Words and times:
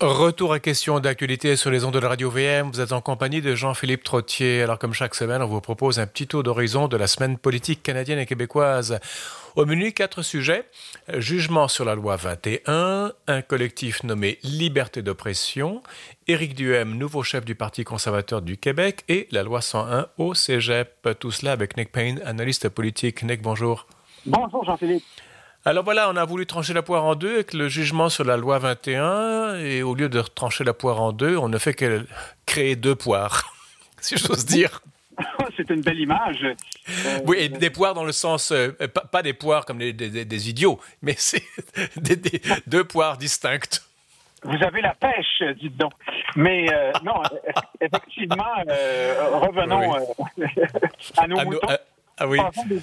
Retour 0.00 0.52
à 0.52 0.60
question 0.60 1.00
d'actualité 1.00 1.56
sur 1.56 1.72
les 1.72 1.84
ondes 1.84 1.94
de 1.94 1.98
la 1.98 2.10
radio 2.10 2.30
VM. 2.30 2.70
Vous 2.70 2.80
êtes 2.80 2.92
en 2.92 3.00
compagnie 3.00 3.40
de 3.40 3.56
Jean-Philippe 3.56 4.04
Trottier. 4.04 4.62
Alors, 4.62 4.78
comme 4.78 4.94
chaque 4.94 5.16
semaine, 5.16 5.42
on 5.42 5.46
vous 5.46 5.60
propose 5.60 5.98
un 5.98 6.06
petit 6.06 6.28
tour 6.28 6.44
d'horizon 6.44 6.86
de 6.86 6.96
la 6.96 7.08
semaine 7.08 7.36
politique 7.36 7.82
canadienne 7.82 8.20
et 8.20 8.24
québécoise. 8.26 9.00
Au 9.56 9.66
menu, 9.66 9.90
quatre 9.90 10.22
sujets. 10.22 10.66
Jugement 11.14 11.66
sur 11.66 11.84
la 11.84 11.96
loi 11.96 12.14
21, 12.14 13.12
un 13.26 13.42
collectif 13.42 14.04
nommé 14.04 14.38
Liberté 14.44 15.02
d'oppression, 15.02 15.82
Éric 16.28 16.54
Duhem, 16.54 16.94
nouveau 16.94 17.24
chef 17.24 17.44
du 17.44 17.56
Parti 17.56 17.82
conservateur 17.82 18.40
du 18.40 18.56
Québec, 18.56 19.02
et 19.08 19.26
la 19.32 19.42
loi 19.42 19.60
101 19.60 20.06
au 20.16 20.32
cégep. 20.32 21.08
Tout 21.18 21.32
cela 21.32 21.50
avec 21.50 21.76
Nick 21.76 21.90
Payne, 21.90 22.22
analyste 22.24 22.68
politique. 22.68 23.24
Nick, 23.24 23.42
bonjour. 23.42 23.88
Bonjour, 24.24 24.64
Jean-Philippe. 24.64 25.02
Alors 25.68 25.84
voilà, 25.84 26.08
on 26.08 26.16
a 26.16 26.24
voulu 26.24 26.46
trancher 26.46 26.72
la 26.72 26.80
poire 26.80 27.04
en 27.04 27.14
deux 27.14 27.34
avec 27.34 27.52
le 27.52 27.68
jugement 27.68 28.08
sur 28.08 28.24
la 28.24 28.38
loi 28.38 28.58
21, 28.58 29.56
et 29.56 29.82
au 29.82 29.94
lieu 29.94 30.08
de 30.08 30.22
trancher 30.22 30.64
la 30.64 30.72
poire 30.72 30.98
en 31.02 31.12
deux, 31.12 31.36
on 31.36 31.50
ne 31.50 31.58
fait 31.58 31.74
que 31.74 32.06
créer 32.46 32.74
deux 32.74 32.94
poires, 32.94 33.52
si 34.00 34.16
j'ose 34.16 34.46
dire. 34.46 34.80
C'est 35.58 35.68
une 35.68 35.82
belle 35.82 36.00
image. 36.00 36.42
Euh, 36.42 37.18
oui, 37.26 37.36
et 37.38 37.48
des 37.50 37.68
poires 37.68 37.92
dans 37.92 38.06
le 38.06 38.12
sens, 38.12 38.50
euh, 38.50 38.70
pas, 39.12 39.22
des 39.22 39.34
poires 39.34 39.66
comme 39.66 39.76
des, 39.76 40.48
idiots, 40.48 40.80
mais 41.02 41.14
c'est 41.18 41.42
deux 42.66 42.84
poires 42.84 43.18
distinctes. 43.18 43.84
Vous 44.44 44.64
avez 44.64 44.80
la 44.80 44.94
pêche, 44.94 45.42
dites 45.60 45.76
donc. 45.76 45.92
Mais 46.34 46.72
euh, 46.72 46.92
non, 47.04 47.20
effectivement, 47.78 48.54
revenons 49.34 49.96
à 51.18 51.26
nos 51.26 51.44
moutons. 51.44 51.68
Ah 52.18 52.26
oui. 52.26 52.38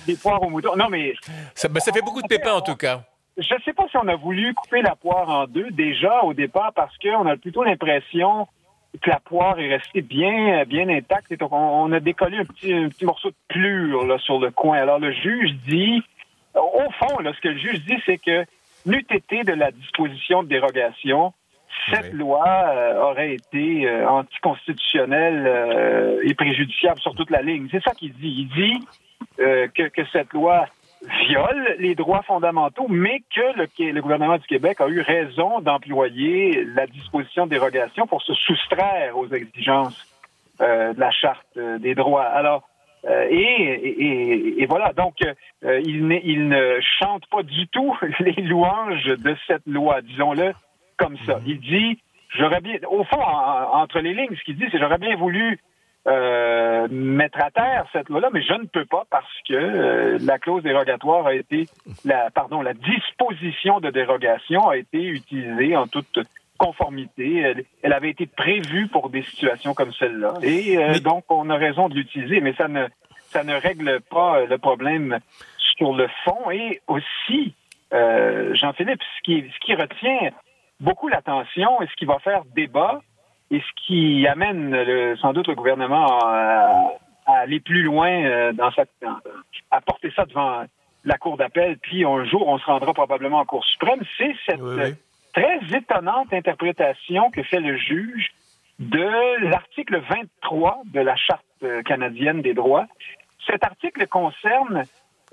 Des, 0.06 0.16
poires 0.16 0.42
au 0.42 0.50
mouton. 0.50 0.76
Non, 0.76 0.90
mais. 0.90 1.14
Ça, 1.54 1.68
ben, 1.68 1.80
ça 1.80 1.92
fait 1.92 2.02
beaucoup 2.02 2.22
de 2.22 2.28
pépins, 2.28 2.54
en 2.54 2.62
tout 2.62 2.76
cas. 2.76 3.02
Je 3.38 3.54
ne 3.54 3.60
sais 3.62 3.74
pas 3.74 3.86
si 3.90 3.98
on 3.98 4.08
a 4.08 4.16
voulu 4.16 4.54
couper 4.54 4.82
la 4.82 4.96
poire 4.96 5.30
en 5.30 5.46
deux 5.46 5.70
déjà 5.72 6.24
au 6.24 6.34
départ 6.34 6.72
parce 6.74 6.98
qu'on 6.98 7.26
a 7.26 7.36
plutôt 7.36 7.64
l'impression 7.64 8.48
que 9.02 9.10
la 9.10 9.20
poire 9.20 9.60
est 9.60 9.76
restée 9.76 10.02
bien, 10.02 10.64
bien 10.64 10.88
intacte. 10.88 11.32
Et 11.32 11.38
donc, 11.38 11.52
on, 11.52 11.92
a 11.92 12.00
décollé 12.00 12.38
un 12.38 12.46
petit, 12.46 12.74
un 12.74 12.88
petit 12.88 13.04
morceau 13.04 13.30
de 13.30 13.36
plure 13.50 14.05
là, 14.05 14.18
sur 14.20 14.40
le 14.40 14.52
coin. 14.52 14.77
Alors, 14.77 15.00
le 15.00 15.12
juge 15.12 15.52
dit, 15.68 16.02
au 16.55 16.90
fond, 16.98 17.20
là, 17.20 17.34
ce 17.36 17.42
que 17.42 17.49
le 17.49 17.58
juge 17.58 17.84
dit, 17.86 18.02
c'est 18.05 18.18
que 18.18 18.46
n'eût 18.86 19.05
été 19.10 19.44
de 19.44 19.54
la 19.54 19.72
disposition 19.72 20.44
de 20.44 20.48
dérogation, 20.48 21.34
cette 21.92 22.14
loi 22.14 22.46
euh, 22.48 23.02
aurait 23.02 23.34
été 23.34 23.88
euh, 23.88 24.08
anticonstitutionnelle 24.08 25.44
euh, 25.46 26.22
et 26.24 26.34
préjudiciable 26.34 26.99
sur 26.99 27.14
toute 27.16 27.30
la 27.30 27.42
ligne. 27.42 27.68
C'est 27.72 27.84
ça 27.84 27.92
qu'il 27.92 28.14
dit. 28.14 28.48
Il 28.48 28.48
dit 28.49 28.88
euh, 29.40 29.68
que, 29.68 29.84
que, 29.90 30.02
cette 30.12 30.34
loi 30.34 30.66
viole 31.27 31.76
les 31.80 31.96
droits 31.96 32.24
fondamentaux, 32.24 32.88
mais 32.90 33.21
que 33.34 33.58
le, 33.58 33.91
le, 33.91 34.02
gouvernement 34.02 34.38
du 34.38 34.48
Québec 34.48 34.82
a 34.82 34.88
eu 34.88 35.02
raison 35.02 35.60
d'employer 35.62 36.63
la 36.76 36.88
disposition 36.88 37.46
de 37.46 37.52
dérogation 37.52 38.08
pour 38.08 38.21
se 38.21 38.34
soustraire 38.34 39.18
aux 39.18 39.27
exigences 39.27 40.08
euh, 40.62 40.93
de 40.93 40.99
la 40.99 41.12
charte 41.12 41.46
euh, 41.58 41.77
des 41.77 41.96
droits. 41.96 42.24
Alors, 42.24 42.68
euh, 43.08 43.27
et, 43.30 43.36
et, 43.36 44.63
et, 44.63 44.66
voilà, 44.66 44.91
donc 44.93 45.16
euh, 45.21 45.80
il, 45.86 46.12
il, 46.24 46.48
ne 46.48 46.80
chante 46.99 47.26
pas 47.27 47.43
du 47.43 47.68
tout 47.68 47.96
les 48.20 48.41
louanges 48.41 49.05
de 49.05 49.36
cette 49.46 49.66
loi, 49.68 50.02
disons-le 50.02 50.54
comme 50.98 51.18
ça. 51.26 51.40
Il 51.46 51.60
dit, 51.60 51.99
j'aurais 52.36 52.62
bien, 52.62 52.77
au 52.90 53.04
fond, 53.04 53.21
entre 53.21 53.99
les 53.99 54.13
lignes, 54.13 54.36
ce 54.36 54.43
qu'il 54.43 54.58
dit, 54.58 54.66
c'est 54.71 54.80
j'aurais 54.80 54.98
bien 54.98 55.16
voulu 55.18 55.60
euh, 56.08 56.88
mettre 56.92 57.40
à 57.42 57.50
terre 57.50 57.86
cette 57.92 58.10
loi-là, 58.10 58.30
mais 58.32 58.44
je 58.44 58.54
ne 58.54 58.66
peux 58.66 58.86
pas 58.86 59.06
parce 59.10 59.26
que 59.48 59.56
euh, 59.56 60.18
la 60.22 60.38
clause 60.38 60.62
dérogatoire 60.62 61.26
a 61.26 61.34
été, 61.34 61.68
la, 62.04 62.30
pardon, 62.30 62.62
la 62.62 62.76
disposition 62.76 63.80
de 63.80 63.90
dérogation 63.90 64.70
a 64.70 64.78
été 64.78 65.02
utilisée 65.03 65.76
en 65.76 65.88
toute 65.88 66.20
conformité. 66.59 67.66
Elle, 67.81 67.94
avait 67.94 68.12
été 68.12 68.28
prévue 68.28 68.88
pour 68.88 69.09
des 69.09 69.24
situations 69.24 69.74
comme 69.74 69.94
celle-là, 69.94 70.36
et 70.44 70.78
euh, 70.78 71.00
donc 71.00 71.24
on 71.30 71.50
a 71.50 71.56
raison 71.56 71.90
de 71.90 71.96
l'utiliser, 71.96 72.40
mais 72.40 72.53
ça 72.53 72.68
ne 72.68 72.86
ça 73.30 73.44
ne 73.44 73.56
règle 73.56 74.00
pas 74.02 74.46
le 74.46 74.59
problème 74.59 75.18
sur 75.76 75.94
le 75.94 76.08
fond. 76.24 76.52
Et 76.52 76.82
aussi, 76.88 77.56
Jean-Philippe, 77.92 79.02
ce 79.18 79.22
qui, 79.24 79.52
ce 79.52 79.66
qui 79.66 79.74
retient 79.74 80.30
beaucoup 80.80 81.08
l'attention 81.08 81.82
et 81.82 81.88
ce 81.88 81.96
qui 81.96 82.06
va 82.06 82.20
faire 82.20 82.44
débat, 82.56 83.02
et 83.56 83.62
ce 83.62 83.86
qui 83.86 84.28
amène 84.28 84.72
le, 84.72 85.16
sans 85.18 85.32
doute 85.32 85.48
le 85.48 85.56
gouvernement 85.56 86.20
à, 86.22 86.92
aller 87.26 87.60
plus 87.60 87.84
loin 87.84 88.10
euh, 88.10 88.54
dans 88.54 88.72
cette, 88.72 88.92
à 89.72 89.82
porter 89.82 90.12
ça 90.16 90.26
devant 90.26 90.66
la 91.06 91.18
Cour 91.18 91.38
d'appel, 91.38 91.78
puis 91.78 92.04
un 92.04 92.26
jour 92.26 92.48
on 92.48 92.58
se 92.58 92.66
rendra 92.66 92.94
probablement 92.94 93.40
en 93.40 93.46
Cour 93.46 93.64
suprême, 93.66 94.02
c'est 94.18 94.36
cette 94.46 94.98
très 95.34 95.60
étonnante 95.74 96.34
interprétation 96.34 97.32
que 97.32 97.44
fait 97.44 97.60
le 97.60 97.78
juge 97.78 98.32
de 98.80 99.46
l'article 99.46 100.02
23 100.10 100.82
de 100.94 101.00
la 101.00 101.16
Charte 101.16 101.44
canadienne 101.86 102.42
des 102.42 102.54
droits. 102.54 102.88
Cet 103.48 103.64
article 103.64 104.08
concerne 104.08 104.84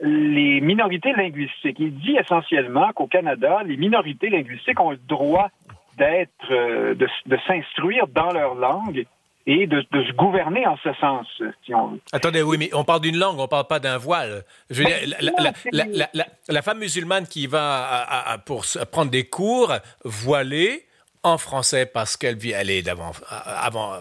les 0.00 0.60
minorités 0.60 1.12
linguistiques. 1.12 1.78
Il 1.78 1.94
dit 1.94 2.16
essentiellement 2.16 2.92
qu'au 2.92 3.06
Canada, 3.06 3.62
les 3.64 3.76
minorités 3.76 4.30
linguistiques 4.30 4.80
ont 4.80 4.90
le 4.90 4.96
droit 4.96 5.50
d'être, 5.98 6.50
euh, 6.50 6.94
de, 6.94 7.08
de 7.26 7.38
s'instruire 7.46 8.06
dans 8.08 8.32
leur 8.32 8.54
langue 8.54 9.06
et 9.46 9.66
de, 9.66 9.84
de, 9.90 10.04
se 10.04 10.12
gouverner 10.12 10.66
en 10.66 10.76
ce 10.76 10.92
sens. 10.94 11.26
Si 11.64 11.74
on... 11.74 11.98
Attendez, 12.12 12.42
oui, 12.42 12.58
mais 12.58 12.70
on 12.74 12.84
parle 12.84 13.00
d'une 13.00 13.18
langue, 13.18 13.38
on 13.38 13.48
parle 13.48 13.66
pas 13.66 13.80
d'un 13.80 13.98
voile. 13.98 14.44
Je 14.70 14.82
veux 14.82 14.84
dire, 14.84 14.96
la, 15.20 15.52
la, 15.72 16.08
la, 16.12 16.26
la, 16.48 16.62
femme 16.62 16.78
musulmane 16.78 17.26
qui 17.26 17.46
va 17.46 17.84
à, 17.84 18.32
à, 18.32 18.38
pour 18.38 18.64
prendre 18.92 19.10
des 19.10 19.24
cours 19.24 19.72
voilée 20.04 20.86
en 21.24 21.38
français 21.38 21.86
parce 21.86 22.16
qu'elle 22.16 22.36
vit, 22.36 22.52
elle 22.52 22.70
est 22.70 22.82
d'avant, 22.82 23.12
avant, 23.28 23.94
euh, 23.94 24.00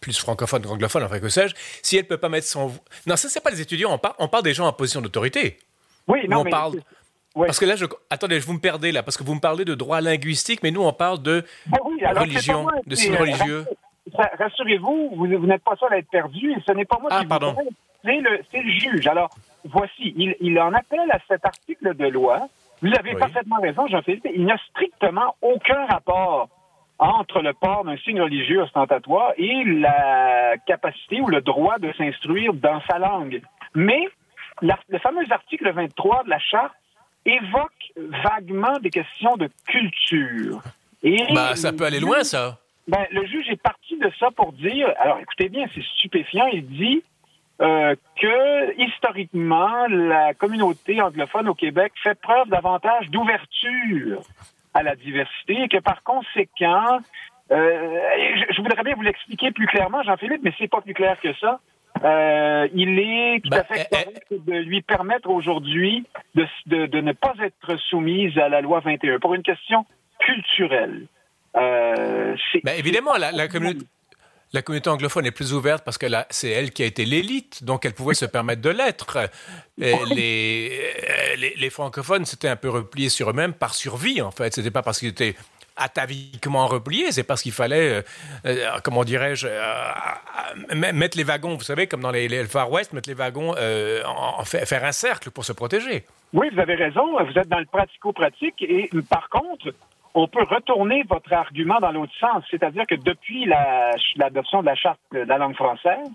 plus 0.00 0.18
francophone 0.18 0.62
qu'anglophone, 0.62 1.02
enfin 1.02 1.18
que 1.18 1.28
sais-je, 1.28 1.54
si 1.82 1.96
elle 1.96 2.06
peut 2.06 2.18
pas 2.18 2.28
mettre 2.28 2.46
son... 2.46 2.72
Non, 3.06 3.16
ça, 3.16 3.28
c'est 3.28 3.42
pas 3.42 3.50
les 3.50 3.60
étudiants, 3.60 3.92
on 3.92 3.98
parle, 3.98 4.14
on 4.18 4.28
parle 4.28 4.44
des 4.44 4.54
gens 4.54 4.66
en 4.66 4.72
position 4.72 5.00
d'autorité. 5.00 5.58
Oui, 6.06 6.26
non, 6.28 6.40
on 6.40 6.44
parle... 6.44 6.80
Parce 7.34 7.58
que 7.58 7.64
là, 7.64 7.76
je... 7.76 7.86
attendez, 8.10 8.38
vous 8.38 8.52
me 8.52 8.60
perdez 8.60 8.92
là, 8.92 9.02
parce 9.02 9.16
que 9.16 9.24
vous 9.24 9.34
me 9.34 9.40
parlez 9.40 9.64
de 9.64 9.74
droit 9.74 10.00
linguistique, 10.00 10.60
mais 10.62 10.70
nous, 10.70 10.82
on 10.82 10.92
parle 10.92 11.22
de 11.22 11.44
ben 11.66 11.78
oui, 11.84 12.04
alors, 12.04 12.22
religion, 12.24 12.66
de 12.86 12.94
signes 12.94 13.16
religieux. 13.16 13.64
Rassurez-vous, 14.38 15.10
vous, 15.14 15.26
vous 15.26 15.46
n'êtes 15.46 15.62
pas 15.62 15.76
seul 15.76 15.92
à 15.92 15.98
être 15.98 16.10
perdu, 16.10 16.52
et 16.52 16.56
ce 16.66 16.72
n'est 16.72 16.84
pas 16.84 16.98
moi 17.00 17.10
ah, 17.12 17.20
qui 17.20 17.26
pardon. 17.26 17.52
vous 17.52 17.70
c'est 18.04 18.20
le, 18.20 18.40
le, 18.52 18.70
juge. 18.70 19.06
Alors, 19.06 19.30
voici, 19.64 20.12
il, 20.16 20.34
il, 20.40 20.58
en 20.58 20.72
appelle 20.72 21.10
à 21.10 21.18
cet 21.28 21.44
article 21.44 21.94
de 21.94 22.06
loi. 22.06 22.48
Vous 22.80 22.92
avez 22.98 23.14
oui. 23.14 23.20
parfaitement 23.20 23.60
raison, 23.60 23.86
Jean-Philippe. 23.86 24.26
Il 24.34 24.44
n'y 24.44 24.52
a 24.52 24.58
strictement 24.70 25.36
aucun 25.40 25.86
rapport 25.86 26.48
entre 26.98 27.40
le 27.42 27.52
port 27.52 27.84
d'un 27.84 27.96
signe 27.98 28.20
religieux 28.20 28.62
ostentatoire 28.62 29.32
et 29.36 29.64
la 29.64 30.54
capacité 30.66 31.20
ou 31.20 31.28
le 31.28 31.40
droit 31.40 31.78
de 31.78 31.92
s'instruire 31.96 32.54
dans 32.54 32.80
sa 32.90 32.98
langue. 32.98 33.40
Mais 33.74 34.08
la, 34.60 34.78
le 34.88 34.98
fameux 34.98 35.24
article 35.30 35.70
23 35.72 36.24
de 36.24 36.30
la 36.30 36.38
Charte 36.38 36.74
évoque 37.24 37.92
vaguement 37.96 38.78
des 38.80 38.90
questions 38.90 39.36
de 39.36 39.48
culture. 39.66 40.62
Et 41.02 41.18
bah, 41.34 41.56
ça 41.56 41.72
peut 41.72 41.84
aller 41.84 42.00
loin, 42.00 42.22
ça. 42.22 42.58
Ben, 42.88 43.06
le 43.12 43.24
juge 43.26 43.48
est 43.48 43.62
parti 43.62 43.96
de 43.96 44.10
ça 44.18 44.30
pour 44.30 44.52
dire, 44.52 44.92
alors 44.98 45.18
écoutez 45.20 45.48
bien, 45.48 45.66
c'est 45.74 45.84
stupéfiant, 45.96 46.46
il 46.52 46.66
dit 46.66 47.02
euh, 47.60 47.94
que 48.20 48.80
historiquement, 48.80 49.86
la 49.88 50.34
communauté 50.34 51.00
anglophone 51.00 51.48
au 51.48 51.54
Québec 51.54 51.92
fait 52.02 52.18
preuve 52.20 52.48
davantage 52.48 53.08
d'ouverture 53.10 54.22
à 54.74 54.82
la 54.82 54.96
diversité 54.96 55.62
et 55.62 55.68
que 55.68 55.78
par 55.78 56.02
conséquent, 56.02 56.98
euh, 57.52 58.00
je, 58.48 58.54
je, 58.54 58.62
voudrais 58.62 58.82
bien 58.82 58.94
vous 58.94 59.02
l'expliquer 59.02 59.52
plus 59.52 59.66
clairement, 59.66 60.02
Jean-Philippe, 60.02 60.40
mais 60.42 60.52
c'est 60.58 60.70
pas 60.70 60.80
plus 60.80 60.94
clair 60.94 61.20
que 61.20 61.32
ça. 61.34 61.60
Euh, 62.04 62.68
il 62.74 62.98
est 62.98 63.40
tout 63.42 63.50
ben, 63.50 63.58
à 63.60 63.64
fait 63.64 63.88
correct 63.88 64.26
euh, 64.32 64.38
de 64.46 64.52
lui 64.54 64.82
permettre 64.82 65.30
aujourd'hui 65.30 66.04
de, 66.34 66.46
de, 66.66 66.86
de, 66.86 67.00
ne 67.00 67.12
pas 67.12 67.34
être 67.40 67.76
soumise 67.88 68.36
à 68.38 68.48
la 68.48 68.60
loi 68.60 68.80
21 68.80 69.18
pour 69.20 69.34
une 69.34 69.42
question 69.42 69.86
culturelle. 70.18 71.06
Euh, 71.56 72.36
ben, 72.64 72.78
évidemment, 72.78 73.16
la, 73.16 73.30
la, 73.30 73.46
communauté, 73.46 73.86
la, 74.52 74.62
communauté, 74.62 74.90
anglophone 74.90 75.26
est 75.26 75.32
plus 75.32 75.52
ouverte 75.52 75.84
parce 75.84 75.98
que 75.98 76.06
c'est 76.30 76.50
elle 76.50 76.72
qui 76.72 76.82
a 76.82 76.86
été 76.86 77.04
l'élite, 77.04 77.62
donc 77.62 77.84
elle 77.84 77.94
pouvait 77.94 78.14
se 78.14 78.24
permettre 78.24 78.62
de 78.62 78.70
l'être. 78.70 79.18
Les, 79.76 79.96
les, 81.36 81.54
les, 81.56 81.70
francophones 81.70 82.24
s'étaient 82.24 82.48
un 82.48 82.56
peu 82.56 82.70
repliés 82.70 83.10
sur 83.10 83.30
eux-mêmes 83.30 83.52
par 83.52 83.74
survie, 83.74 84.22
en 84.22 84.30
fait. 84.30 84.54
C'était 84.54 84.70
pas 84.70 84.82
parce 84.82 84.98
qu'ils 84.98 85.08
étaient 85.08 85.36
ataviquement 85.76 86.66
replié, 86.66 87.12
c'est 87.12 87.24
parce 87.24 87.42
qu'il 87.42 87.52
fallait, 87.52 87.94
euh, 87.94 88.02
euh, 88.46 88.66
comment 88.82 89.04
dirais-je, 89.04 89.46
euh, 89.48 90.92
mettre 90.92 91.16
les 91.16 91.24
wagons, 91.24 91.54
vous 91.54 91.62
savez, 91.62 91.86
comme 91.86 92.00
dans 92.00 92.10
les, 92.10 92.28
les 92.28 92.44
Far 92.44 92.70
West, 92.70 92.92
mettre 92.92 93.08
les 93.08 93.14
wagons, 93.14 93.54
en, 94.06 94.44
faire 94.44 94.84
un 94.84 94.92
cercle 94.92 95.30
pour 95.30 95.44
se 95.44 95.52
protéger. 95.52 96.04
Oui, 96.32 96.48
vous 96.52 96.60
avez 96.60 96.74
raison, 96.74 97.22
vous 97.24 97.38
êtes 97.38 97.48
dans 97.48 97.58
le 97.58 97.66
pratico-pratique, 97.66 98.62
et 98.62 98.88
par 99.08 99.28
contre, 99.28 99.74
on 100.14 100.28
peut 100.28 100.44
retourner 100.44 101.04
votre 101.08 101.32
argument 101.32 101.78
dans 101.80 101.92
l'autre 101.92 102.12
sens, 102.20 102.44
c'est-à-dire 102.50 102.84
que 102.88 102.94
depuis 102.94 103.46
l'adoption 104.16 104.58
la, 104.58 104.62
de 104.62 104.66
la 104.66 104.74
charte 104.74 105.00
de 105.12 105.20
la 105.20 105.38
langue 105.38 105.56
française, 105.56 106.08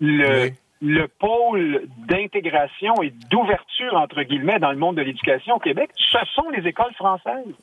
le, 0.00 0.42
oui. 0.42 0.54
Le 0.80 1.08
pôle 1.08 1.88
d'intégration 2.08 3.02
et 3.02 3.10
d'ouverture, 3.30 3.94
entre 3.94 4.22
guillemets, 4.22 4.58
dans 4.58 4.70
le 4.70 4.78
monde 4.78 4.96
de 4.96 5.02
l'éducation 5.02 5.56
au 5.56 5.58
Québec, 5.58 5.90
ce 5.96 6.18
sont 6.34 6.48
les 6.50 6.66
écoles 6.66 6.94
françaises. 6.94 7.54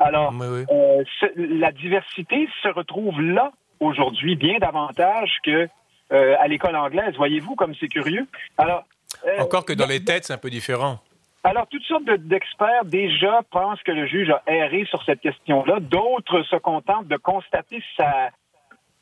Alors, 0.00 0.34
euh, 0.42 1.04
la 1.36 1.70
diversité 1.72 2.48
se 2.62 2.68
retrouve 2.68 3.20
là 3.20 3.52
aujourd'hui 3.80 4.36
bien 4.36 4.58
davantage 4.58 5.38
que 5.44 5.68
euh, 6.12 6.36
à 6.38 6.48
l'école 6.48 6.76
anglaise. 6.76 7.14
Voyez-vous 7.16 7.54
comme 7.54 7.74
c'est 7.76 7.88
curieux? 7.88 8.26
Alors, 8.58 8.84
euh, 9.26 9.40
encore 9.40 9.64
que 9.64 9.72
dans 9.72 9.86
les 9.86 10.04
têtes, 10.04 10.24
c'est 10.24 10.32
un 10.32 10.38
peu 10.38 10.50
différent. 10.50 10.98
Alors, 11.44 11.66
toutes 11.68 11.84
sortes 11.84 12.04
d'experts 12.04 12.84
déjà 12.86 13.40
pensent 13.50 13.82
que 13.82 13.92
le 13.92 14.06
juge 14.06 14.30
a 14.30 14.42
erré 14.46 14.86
sur 14.86 15.02
cette 15.04 15.20
question-là. 15.20 15.78
D'autres 15.80 16.42
se 16.42 16.56
contentent 16.56 17.06
de 17.06 17.16
constater 17.16 17.82
sa 17.96 18.30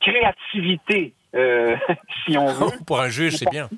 créativité, 0.01 1.15
euh, 1.35 1.77
si 2.25 2.37
on 2.37 2.47
veut. 2.47 2.71
Pour 2.87 3.01
un 3.01 3.09
juge, 3.09 3.37
c'est 3.37 3.51
bien. 3.51 3.69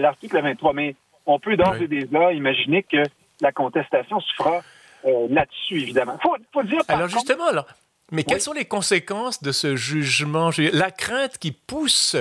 L'article 0.00 0.40
23, 0.42 0.72
mais 0.72 0.94
on 1.26 1.38
peut 1.38 1.56
d'ores 1.56 1.76
et 1.76 1.88
déjà 1.88 2.32
imaginer 2.32 2.82
que 2.82 3.02
la 3.40 3.52
contestation 3.52 4.20
se 4.20 4.34
fera 4.34 4.62
euh, 5.06 5.26
là-dessus, 5.30 5.80
évidemment. 5.80 6.18
Faut, 6.22 6.36
faut 6.52 6.62
dire. 6.62 6.80
Alors 6.88 7.08
justement, 7.08 7.46
alors, 7.46 7.66
mais 8.12 8.22
quelles 8.22 8.40
sont 8.40 8.52
les 8.52 8.66
conséquences 8.66 9.42
de 9.42 9.50
ce 9.50 9.76
jugement? 9.76 10.50
La 10.58 10.90
crainte 10.90 11.38
qui 11.38 11.52
pousse 11.52 12.16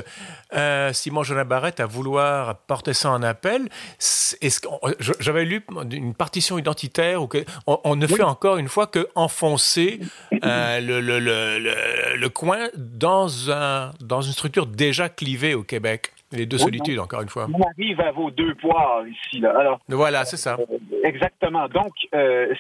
euh, 0.53 0.93
Simon 0.93 1.23
Jonas 1.23 1.43
Barrette 1.43 1.79
à 1.79 1.85
vouloir 1.85 2.55
porter 2.55 2.93
ça 2.93 3.11
en 3.11 3.21
appel, 3.21 3.69
j'avais 5.19 5.45
lu 5.45 5.65
une 5.91 6.13
partition 6.13 6.57
identitaire 6.57 7.21
où 7.21 7.29
on, 7.67 7.79
on 7.83 7.95
ne 7.95 8.07
fait 8.07 8.23
encore 8.23 8.57
une 8.57 8.69
fois 8.69 8.87
que 8.87 9.07
enfoncer 9.15 9.99
euh, 10.43 10.79
le, 10.79 11.01
le, 11.01 11.19
le, 11.19 12.15
le, 12.15 12.29
coin 12.29 12.69
dans, 12.75 13.51
un, 13.51 13.91
dans 13.99 14.21
une 14.21 14.33
structure 14.33 14.65
déjà 14.65 15.09
clivée 15.09 15.53
au 15.53 15.63
Québec. 15.63 16.13
Les 16.33 16.47
deux 16.47 16.57
solitudes, 16.57 16.99
encore 16.99 17.21
une 17.21 17.29
fois. 17.29 17.47
On 17.53 17.61
arrive 17.61 18.01
à 18.01 18.11
vos 18.11 18.31
deux 18.31 18.55
poids 18.55 19.03
ici. 19.07 19.39
Là. 19.39 19.53
Alors, 19.57 19.79
voilà, 19.87 20.25
c'est 20.25 20.37
ça. 20.37 20.57
Euh, 20.59 20.77
exactement. 21.03 21.67
Donc, 21.67 21.93
euh, 22.15 22.53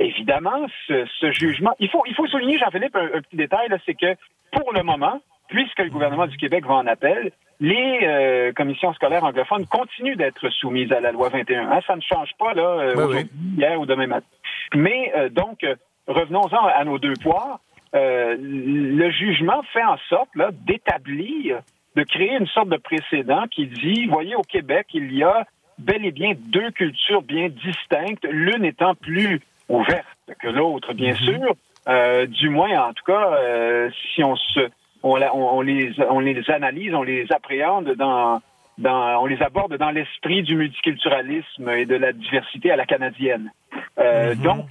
évidemment, 0.00 0.66
ce, 0.86 1.30
jugement, 1.32 1.74
il 1.78 1.90
faut, 1.90 2.02
il 2.06 2.14
faut 2.14 2.26
souligner, 2.26 2.58
Jean-Philippe, 2.58 2.96
un, 2.96 3.20
petit 3.20 3.36
détail, 3.36 3.68
c'est 3.84 3.94
que 3.94 4.14
pour 4.52 4.72
le 4.72 4.82
moment, 4.82 5.20
puisque 5.48 5.80
le 5.80 5.90
gouvernement 5.90 6.26
du 6.26 6.38
Québec 6.38 6.64
va 6.66 6.74
en 6.74 6.86
appel, 6.86 7.32
les 7.60 8.00
euh, 8.02 8.52
commissions 8.52 8.94
scolaires 8.94 9.24
anglophones 9.24 9.66
continuent 9.66 10.16
d'être 10.16 10.48
soumises 10.48 10.92
à 10.92 11.00
la 11.00 11.12
loi 11.12 11.28
21. 11.28 11.70
Hein, 11.70 11.80
ça 11.86 11.96
ne 11.96 12.00
change 12.00 12.30
pas 12.38 12.54
là, 12.54 12.92
aujourd'hui, 12.94 13.28
hier 13.58 13.78
ou 13.78 13.84
demain 13.84 14.06
matin. 14.06 14.26
Mais 14.74 15.12
donc, 15.32 15.66
revenons-en 16.06 16.66
à 16.66 16.84
nos 16.84 16.98
deux 16.98 17.14
poids. 17.22 17.60
le 17.92 19.10
jugement 19.10 19.62
fait 19.72 19.84
en 19.84 19.98
sorte 20.08 20.30
d'établir 20.66 21.60
de 21.98 22.04
créer 22.04 22.36
une 22.36 22.46
sorte 22.46 22.68
de 22.68 22.76
précédent 22.76 23.44
qui 23.50 23.66
dit, 23.66 24.06
voyez, 24.06 24.36
au 24.36 24.42
Québec, 24.42 24.86
il 24.94 25.12
y 25.12 25.24
a 25.24 25.44
bel 25.78 26.04
et 26.04 26.12
bien 26.12 26.32
deux 26.36 26.70
cultures 26.70 27.22
bien 27.22 27.48
distinctes, 27.48 28.24
l'une 28.30 28.64
étant 28.64 28.94
plus 28.94 29.40
ouverte 29.68 30.06
que 30.40 30.46
l'autre, 30.46 30.92
bien 30.92 31.12
mhm. 31.12 31.16
sûr. 31.16 31.54
Euh, 31.88 32.26
du 32.26 32.50
moins, 32.50 32.88
en 32.88 32.92
tout 32.92 33.04
cas, 33.04 33.32
euh, 33.32 33.90
si 34.14 34.22
on 34.22 34.36
se, 34.36 34.60
on, 35.02 35.20
on, 35.20 35.60
les, 35.60 35.92
on 36.08 36.20
les 36.20 36.48
analyse, 36.50 36.94
on 36.94 37.02
les 37.02 37.26
appréhende 37.32 37.94
dans, 37.96 38.40
dans, 38.78 39.20
on 39.20 39.26
les 39.26 39.42
aborde 39.42 39.76
dans 39.76 39.90
l'esprit 39.90 40.42
du 40.42 40.54
multiculturalisme 40.54 41.68
et 41.70 41.84
de 41.84 41.96
la 41.96 42.12
diversité 42.12 42.70
à 42.70 42.76
la 42.76 42.86
canadienne. 42.86 43.50
Euh, 43.98 44.34
mhm. 44.34 44.42
Donc, 44.42 44.66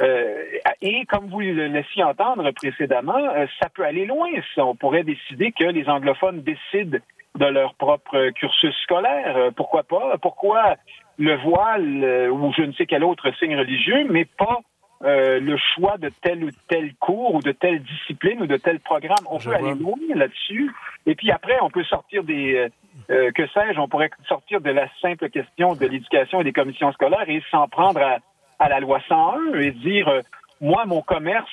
euh, 0.00 0.44
et 0.80 1.04
comme 1.06 1.28
vous 1.28 1.40
le 1.40 1.66
laissiez 1.66 2.02
entendre 2.02 2.50
précédemment, 2.52 3.18
euh, 3.18 3.46
ça 3.60 3.68
peut 3.68 3.84
aller 3.84 4.06
loin. 4.06 4.28
On 4.56 4.74
pourrait 4.74 5.04
décider 5.04 5.52
que 5.52 5.64
les 5.64 5.88
anglophones 5.88 6.42
décident 6.42 6.98
de 7.38 7.46
leur 7.46 7.74
propre 7.74 8.30
cursus 8.30 8.74
scolaire. 8.82 9.50
Pourquoi 9.54 9.82
pas? 9.82 10.16
Pourquoi 10.20 10.76
le 11.18 11.36
voile 11.36 12.30
ou 12.30 12.52
je 12.56 12.62
ne 12.62 12.72
sais 12.72 12.86
quel 12.86 13.04
autre 13.04 13.30
signe 13.38 13.56
religieux, 13.56 14.06
mais 14.10 14.24
pas 14.24 14.58
le 15.02 15.56
choix 15.74 15.96
de 15.96 16.10
tel 16.22 16.42
ou 16.42 16.50
tel 16.68 16.92
cours 16.96 17.36
ou 17.36 17.40
de 17.40 17.52
telle 17.52 17.82
discipline 17.82 18.42
ou 18.42 18.46
de 18.46 18.56
tel 18.56 18.80
programme? 18.80 19.24
On 19.30 19.38
peut 19.38 19.54
aller 19.54 19.74
loin 19.74 19.96
là-dessus. 20.12 20.72
Et 21.06 21.14
puis 21.14 21.30
après, 21.30 21.56
on 21.62 21.70
peut 21.70 21.84
sortir 21.84 22.24
des, 22.24 22.66
que 23.08 23.46
sais-je, 23.54 23.78
on 23.78 23.86
pourrait 23.86 24.10
sortir 24.26 24.60
de 24.60 24.70
la 24.70 24.88
simple 25.00 25.30
question 25.30 25.74
de 25.74 25.86
l'éducation 25.86 26.40
et 26.40 26.44
des 26.44 26.52
commissions 26.52 26.90
scolaires 26.92 27.28
et 27.28 27.40
s'en 27.52 27.68
prendre 27.68 28.00
à, 28.00 28.18
à 28.60 28.68
la 28.68 28.78
loi 28.78 29.00
101 29.08 29.58
et 29.58 29.72
dire 29.72 30.06
euh, 30.08 30.20
moi, 30.60 30.84
mon 30.84 31.00
commerce, 31.00 31.48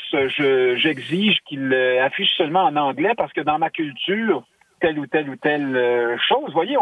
j'exige 0.75 1.37
qu'il 1.47 1.73
euh, 1.73 2.03
affiche 2.03 2.31
seulement 2.37 2.63
en 2.63 2.75
anglais 2.75 3.13
parce 3.15 3.31
que 3.31 3.41
dans 3.41 3.57
ma 3.57 3.69
culture, 3.69 4.43
telle 4.81 4.99
ou 4.99 5.07
telle 5.07 5.29
ou 5.29 5.37
telle 5.37 5.75
euh, 5.75 6.17
chose. 6.27 6.47
Vous 6.47 6.53
voyez, 6.53 6.77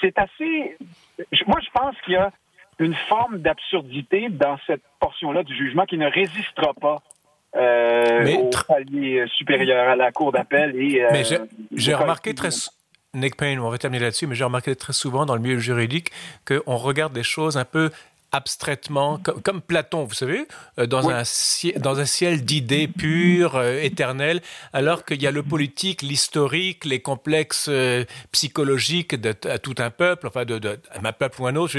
c'est 0.00 0.16
assez. 0.18 0.76
Moi, 1.46 1.58
je 1.60 1.70
pense 1.74 1.96
qu'il 2.04 2.14
y 2.14 2.16
a 2.16 2.30
une 2.78 2.94
forme 3.08 3.38
d'absurdité 3.38 4.28
dans 4.28 4.56
cette 4.66 4.82
portion-là 5.00 5.42
du 5.42 5.54
jugement 5.54 5.84
qui 5.84 5.98
ne 5.98 6.06
résistera 6.06 6.74
pas 6.80 7.02
euh, 7.56 8.36
au 8.36 8.50
palier 8.68 9.24
supérieur 9.36 9.88
à 9.88 9.96
la 9.96 10.12
cour 10.12 10.30
d'appel 10.30 10.76
et. 10.76 11.04
mais 11.10 11.24
j'ai 11.72 11.94
remarqué 11.94 12.34
très. 12.34 12.50
Nick 13.14 13.36
Payne, 13.36 13.60
on 13.60 13.68
va 13.68 13.76
terminer 13.76 14.04
là-dessus, 14.04 14.26
mais 14.26 14.34
j'ai 14.34 14.44
remarqué 14.44 14.74
très 14.74 14.94
souvent 14.94 15.26
dans 15.26 15.34
le 15.34 15.42
milieu 15.42 15.58
juridique 15.58 16.10
qu'on 16.48 16.76
regarde 16.76 17.12
des 17.12 17.22
choses 17.22 17.58
un 17.58 17.66
peu 17.66 17.90
abstraitement, 18.32 19.20
comme, 19.44 19.60
Platon, 19.60 20.04
vous 20.04 20.14
savez, 20.14 20.48
euh, 20.78 20.86
dans, 20.86 21.10
un, 21.10 21.22
dans 21.76 22.00
un 22.00 22.04
ciel 22.06 22.44
d'idées 22.44 22.88
pures, 22.88 23.56
euh, 23.56 23.78
éternelles, 23.82 24.40
alors 24.72 25.04
qu'il 25.04 25.22
y 25.22 25.26
a 25.26 25.30
le 25.30 25.42
politique, 25.42 26.00
l'historique, 26.00 26.86
les 26.86 27.00
complexes 27.00 27.66
euh, 27.68 28.04
psychologiques 28.32 29.14
de, 29.14 29.32
tout 29.58 29.74
un 29.78 29.90
peuple, 29.90 30.26
enfin 30.26 30.46
de, 30.46 30.58
de, 30.58 30.80
un 31.04 31.12
peuple 31.12 31.42
ou 31.42 31.46
un 31.46 31.56
autre. 31.56 31.76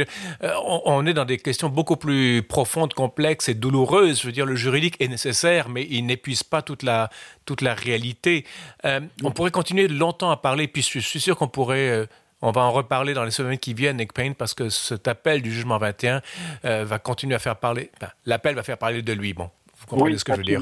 on, 0.86 1.06
est 1.08 1.14
dans 1.14 1.26
des 1.26 1.40
questions 1.40 1.70
beaucoup 1.70 1.98
plus 1.98 2.44
profondes, 2.44 2.94
complexes 2.94 3.50
et 3.50 3.56
douloureuses. 3.56 4.22
Je 4.22 4.28
veux 4.28 4.32
dire, 4.32 4.46
le 4.46 4.56
juridique 4.56 4.96
est 5.00 5.08
nécessaire, 5.08 5.70
mais 5.70 5.88
il 5.90 6.06
n'épuise 6.06 6.44
pas 6.44 6.62
toute 6.62 6.84
la, 6.84 7.10
toute 7.46 7.62
la 7.62 7.74
réalité. 7.74 8.46
on 8.84 9.32
pourrait 9.32 9.52
continuer 9.52 9.88
longtemps 9.88 10.30
à 10.30 10.38
parler, 10.38 10.68
puis 10.68 10.84
je 10.84 11.00
suis 11.00 11.20
sûr 11.20 11.36
qu'on 11.36 11.48
pourrait 11.48 12.08
on 12.44 12.52
va 12.52 12.62
en 12.62 12.72
reparler 12.72 13.14
dans 13.14 13.24
les 13.24 13.32
semaines 13.32 13.58
qui 13.58 13.74
viennent, 13.74 13.98
Nick 13.98 14.12
Payne, 14.12 14.36
parce 14.36 14.54
que 14.54 14.68
cet 14.68 15.08
appel 15.08 15.42
du 15.42 15.50
jugement 15.50 15.78
21 15.78 16.22
euh, 16.66 16.84
va 16.84 17.00
continuer 17.00 17.36
à 17.36 17.40
faire 17.40 17.56
parler. 17.56 17.90
L'appel 18.26 18.54
va 18.54 18.64
faire 18.64 18.78
parler 18.78 19.02
de 19.02 19.14
lui. 19.14 19.34
Bon, 19.34 19.50
vous 19.78 19.88
comprenez 19.88 20.18
ce 20.18 20.26
que 20.26 20.34
je 20.34 20.38
veux 20.38 20.44
dire. 20.44 20.62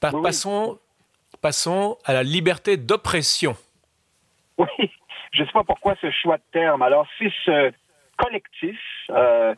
passons, 0.00 0.78
passons 1.42 1.98
à 2.06 2.14
la 2.14 2.22
liberté 2.22 2.78
d'oppression. 2.78 3.54
Oui, 4.56 4.66
je 5.32 5.42
ne 5.42 5.46
sais 5.46 5.52
pas 5.52 5.64
pourquoi 5.64 5.94
ce 6.00 6.10
choix 6.10 6.38
de 6.38 6.42
terme. 6.50 6.80
Alors, 6.80 7.06
c'est 7.18 7.32
ce 7.44 7.72
collectif 8.16 8.78
euh, 9.10 9.54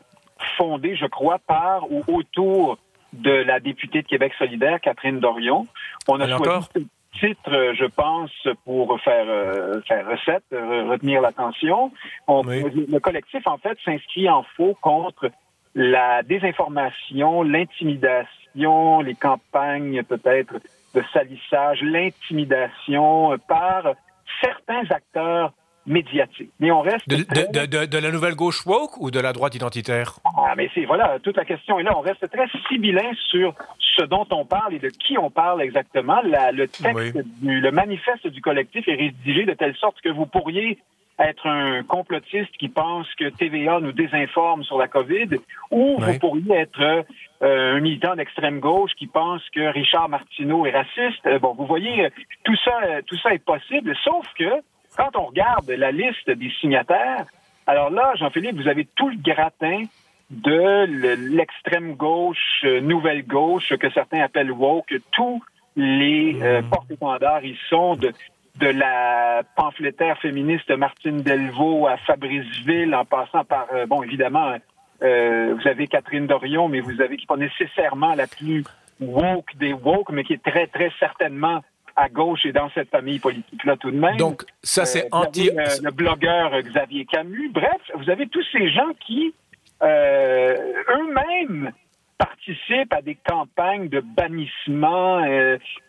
fondé, 0.57 0.97
je 0.97 1.05
crois, 1.05 1.39
par 1.39 1.89
ou 1.89 2.03
autour 2.07 2.77
de 3.13 3.31
la 3.31 3.61
députée 3.61 4.01
de 4.01 4.07
Québec 4.07 4.33
solidaire, 4.37 4.81
Catherine 4.81 5.21
Dorion. 5.21 5.67
On 6.09 6.19
a 6.19 6.27
choisi 6.27 6.87
titre, 7.19 7.51
euh, 7.51 7.73
je 7.73 7.85
pense, 7.85 8.31
pour 8.63 8.99
faire 9.01 9.25
euh, 9.27 9.81
faire 9.87 10.07
recette, 10.07 10.43
euh, 10.53 10.89
retenir 10.89 11.21
l'attention. 11.21 11.91
Le 12.27 12.99
collectif, 12.99 13.45
en 13.47 13.57
fait, 13.57 13.77
s'inscrit 13.83 14.29
en 14.29 14.43
faux 14.55 14.77
contre 14.81 15.29
la 15.73 16.23
désinformation, 16.23 17.43
l'intimidation, 17.43 19.01
les 19.01 19.15
campagnes 19.15 20.03
peut-être 20.03 20.55
de 20.93 21.03
salissage, 21.11 21.81
l'intimidation 21.81 23.37
par 23.47 23.93
certains 24.41 24.83
acteurs 24.89 25.51
médiatique. 25.85 26.49
Mais 26.59 26.71
on 26.71 26.81
reste. 26.81 27.07
De, 27.07 27.17
de, 27.17 27.85
de, 27.85 27.97
la 27.97 28.11
nouvelle 28.11 28.35
gauche 28.35 28.65
woke 28.65 28.97
ou 28.99 29.11
de 29.11 29.19
la 29.19 29.33
droite 29.33 29.55
identitaire? 29.55 30.19
Ah, 30.25 30.53
mais 30.57 30.69
c'est, 30.73 30.85
voilà, 30.85 31.19
toute 31.19 31.37
la 31.37 31.45
question 31.45 31.79
est 31.79 31.83
là. 31.83 31.97
On 31.97 32.01
reste 32.01 32.29
très 32.29 32.47
sibyllin 32.67 33.11
sur 33.29 33.53
ce 33.97 34.03
dont 34.03 34.27
on 34.31 34.45
parle 34.45 34.73
et 34.73 34.79
de 34.79 34.89
qui 34.89 35.17
on 35.17 35.29
parle 35.29 35.61
exactement. 35.61 36.21
La, 36.23 36.51
le 36.51 36.67
texte, 36.67 37.17
du, 37.41 37.59
le 37.61 37.71
manifeste 37.71 38.27
du 38.27 38.41
collectif 38.41 38.87
est 38.87 38.95
rédigé 38.95 39.45
de 39.45 39.53
telle 39.53 39.75
sorte 39.75 40.01
que 40.01 40.09
vous 40.09 40.25
pourriez 40.25 40.79
être 41.19 41.47
un 41.47 41.83
complotiste 41.83 42.51
qui 42.59 42.67
pense 42.67 43.07
que 43.15 43.29
TVA 43.29 43.79
nous 43.79 43.93
désinforme 43.93 44.63
sur 44.63 44.77
la 44.77 44.87
COVID, 44.87 45.29
ou 45.71 45.97
vous 45.97 46.19
pourriez 46.19 46.55
être 46.55 47.05
euh, 47.41 47.77
un 47.77 47.79
militant 47.79 48.15
d'extrême 48.15 48.59
gauche 48.59 48.91
qui 48.97 49.07
pense 49.07 49.41
que 49.53 49.61
Richard 49.71 50.09
Martineau 50.09 50.65
est 50.65 50.71
raciste. 50.71 51.25
Euh, 51.25 51.39
bon, 51.39 51.53
vous 51.53 51.65
voyez, 51.65 52.09
tout 52.43 52.55
ça, 52.65 53.01
tout 53.07 53.17
ça 53.19 53.33
est 53.33 53.43
possible, 53.43 53.95
sauf 54.03 54.25
que 54.37 54.61
quand 54.95 55.15
on 55.15 55.25
regarde 55.25 55.69
la 55.69 55.91
liste 55.91 56.29
des 56.29 56.51
signataires, 56.61 57.25
alors 57.67 57.89
là, 57.89 58.13
Jean-Philippe, 58.15 58.57
vous 58.57 58.67
avez 58.67 58.85
tout 58.95 59.09
le 59.09 59.17
gratin 59.17 59.83
de 60.29 60.85
l'extrême 61.31 61.93
gauche, 61.95 62.61
euh, 62.63 62.81
nouvelle 62.81 63.25
gauche, 63.25 63.73
que 63.77 63.89
certains 63.91 64.21
appellent 64.21 64.51
woke, 64.51 64.93
tous 65.11 65.43
les 65.75 66.41
euh, 66.41 66.61
mmh. 66.61 66.69
porte-étendards, 66.69 67.43
ils 67.43 67.57
sont 67.69 67.95
de, 67.95 68.11
de 68.59 68.67
la 68.67 69.43
pamphlétaire 69.55 70.17
féministe 70.19 70.71
Martine 70.71 71.21
Delvaux 71.21 71.87
à 71.87 71.97
Fabriceville, 71.97 72.95
en 72.95 73.05
passant 73.05 73.43
par, 73.43 73.67
euh, 73.73 73.85
bon, 73.85 74.03
évidemment, 74.03 74.55
vous 75.01 75.67
avez 75.67 75.87
Catherine 75.87 76.25
Dorion, 76.25 76.67
mais 76.67 76.79
vous 76.79 76.99
avez 77.01 77.17
qui 77.17 77.27
pas 77.27 77.35
nécessairement 77.35 78.15
la 78.15 78.25
plus 78.25 78.63
woke 78.99 79.55
des 79.57 79.73
woke, 79.73 80.09
mais 80.11 80.23
qui 80.23 80.33
est 80.33 80.43
très, 80.43 80.65
très 80.65 80.89
certainement 80.99 81.61
à 81.95 82.09
gauche 82.09 82.45
et 82.45 82.51
dans 82.51 82.69
cette 82.71 82.89
famille 82.89 83.19
politique-là 83.19 83.77
tout 83.77 83.91
de 83.91 83.97
même. 83.97 84.17
Donc, 84.17 84.43
ça, 84.63 84.85
c'est 84.85 85.07
anti... 85.11 85.49
Le, 85.81 85.91
blogueur 85.91 86.61
Xavier 86.61 87.05
Camus. 87.05 87.49
Bref, 87.49 87.81
vous 87.95 88.09
avez 88.09 88.27
tous 88.27 88.43
ces 88.51 88.69
gens 88.69 88.91
qui, 89.05 89.33
eux-mêmes, 89.81 91.71
participent 92.17 92.93
à 92.93 93.01
des 93.01 93.15
campagnes 93.15 93.89
de 93.89 94.01
bannissement 94.01 95.23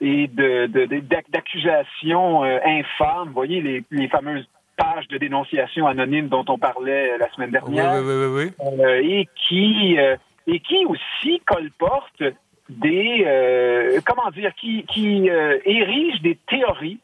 et 0.01 0.31
d'accusations 1.33 2.43
infâmes. 2.43 3.29
Vous 3.29 3.35
voyez 3.35 3.61
les, 3.61 3.85
les 3.91 4.09
fameuses 4.09 4.47
pages 4.77 5.09
de 5.09 5.19
dénonciation 5.19 5.87
anonyme 5.87 6.29
dont 6.29 6.45
on 6.49 6.59
parlait 6.59 7.17
la 7.19 7.31
semaine 7.33 7.51
dernière. 7.51 7.95
Oui, 7.95 8.01
oui, 8.05 8.27
oui, 8.27 8.81
euh, 8.81 9.01
et 9.03 9.29
qui 9.49 9.99
euh, 9.99 10.17
et 10.47 10.61
qui 10.61 10.85
aussi 10.87 11.41
colporte 11.47 12.23
des 12.69 13.25
euh, 13.27 14.01
comment 14.05 14.31
dire 14.31 14.55
qui 14.55 14.85
qui 14.85 15.29
érige 15.65 16.21
des 16.23 16.39
théories 16.49 16.99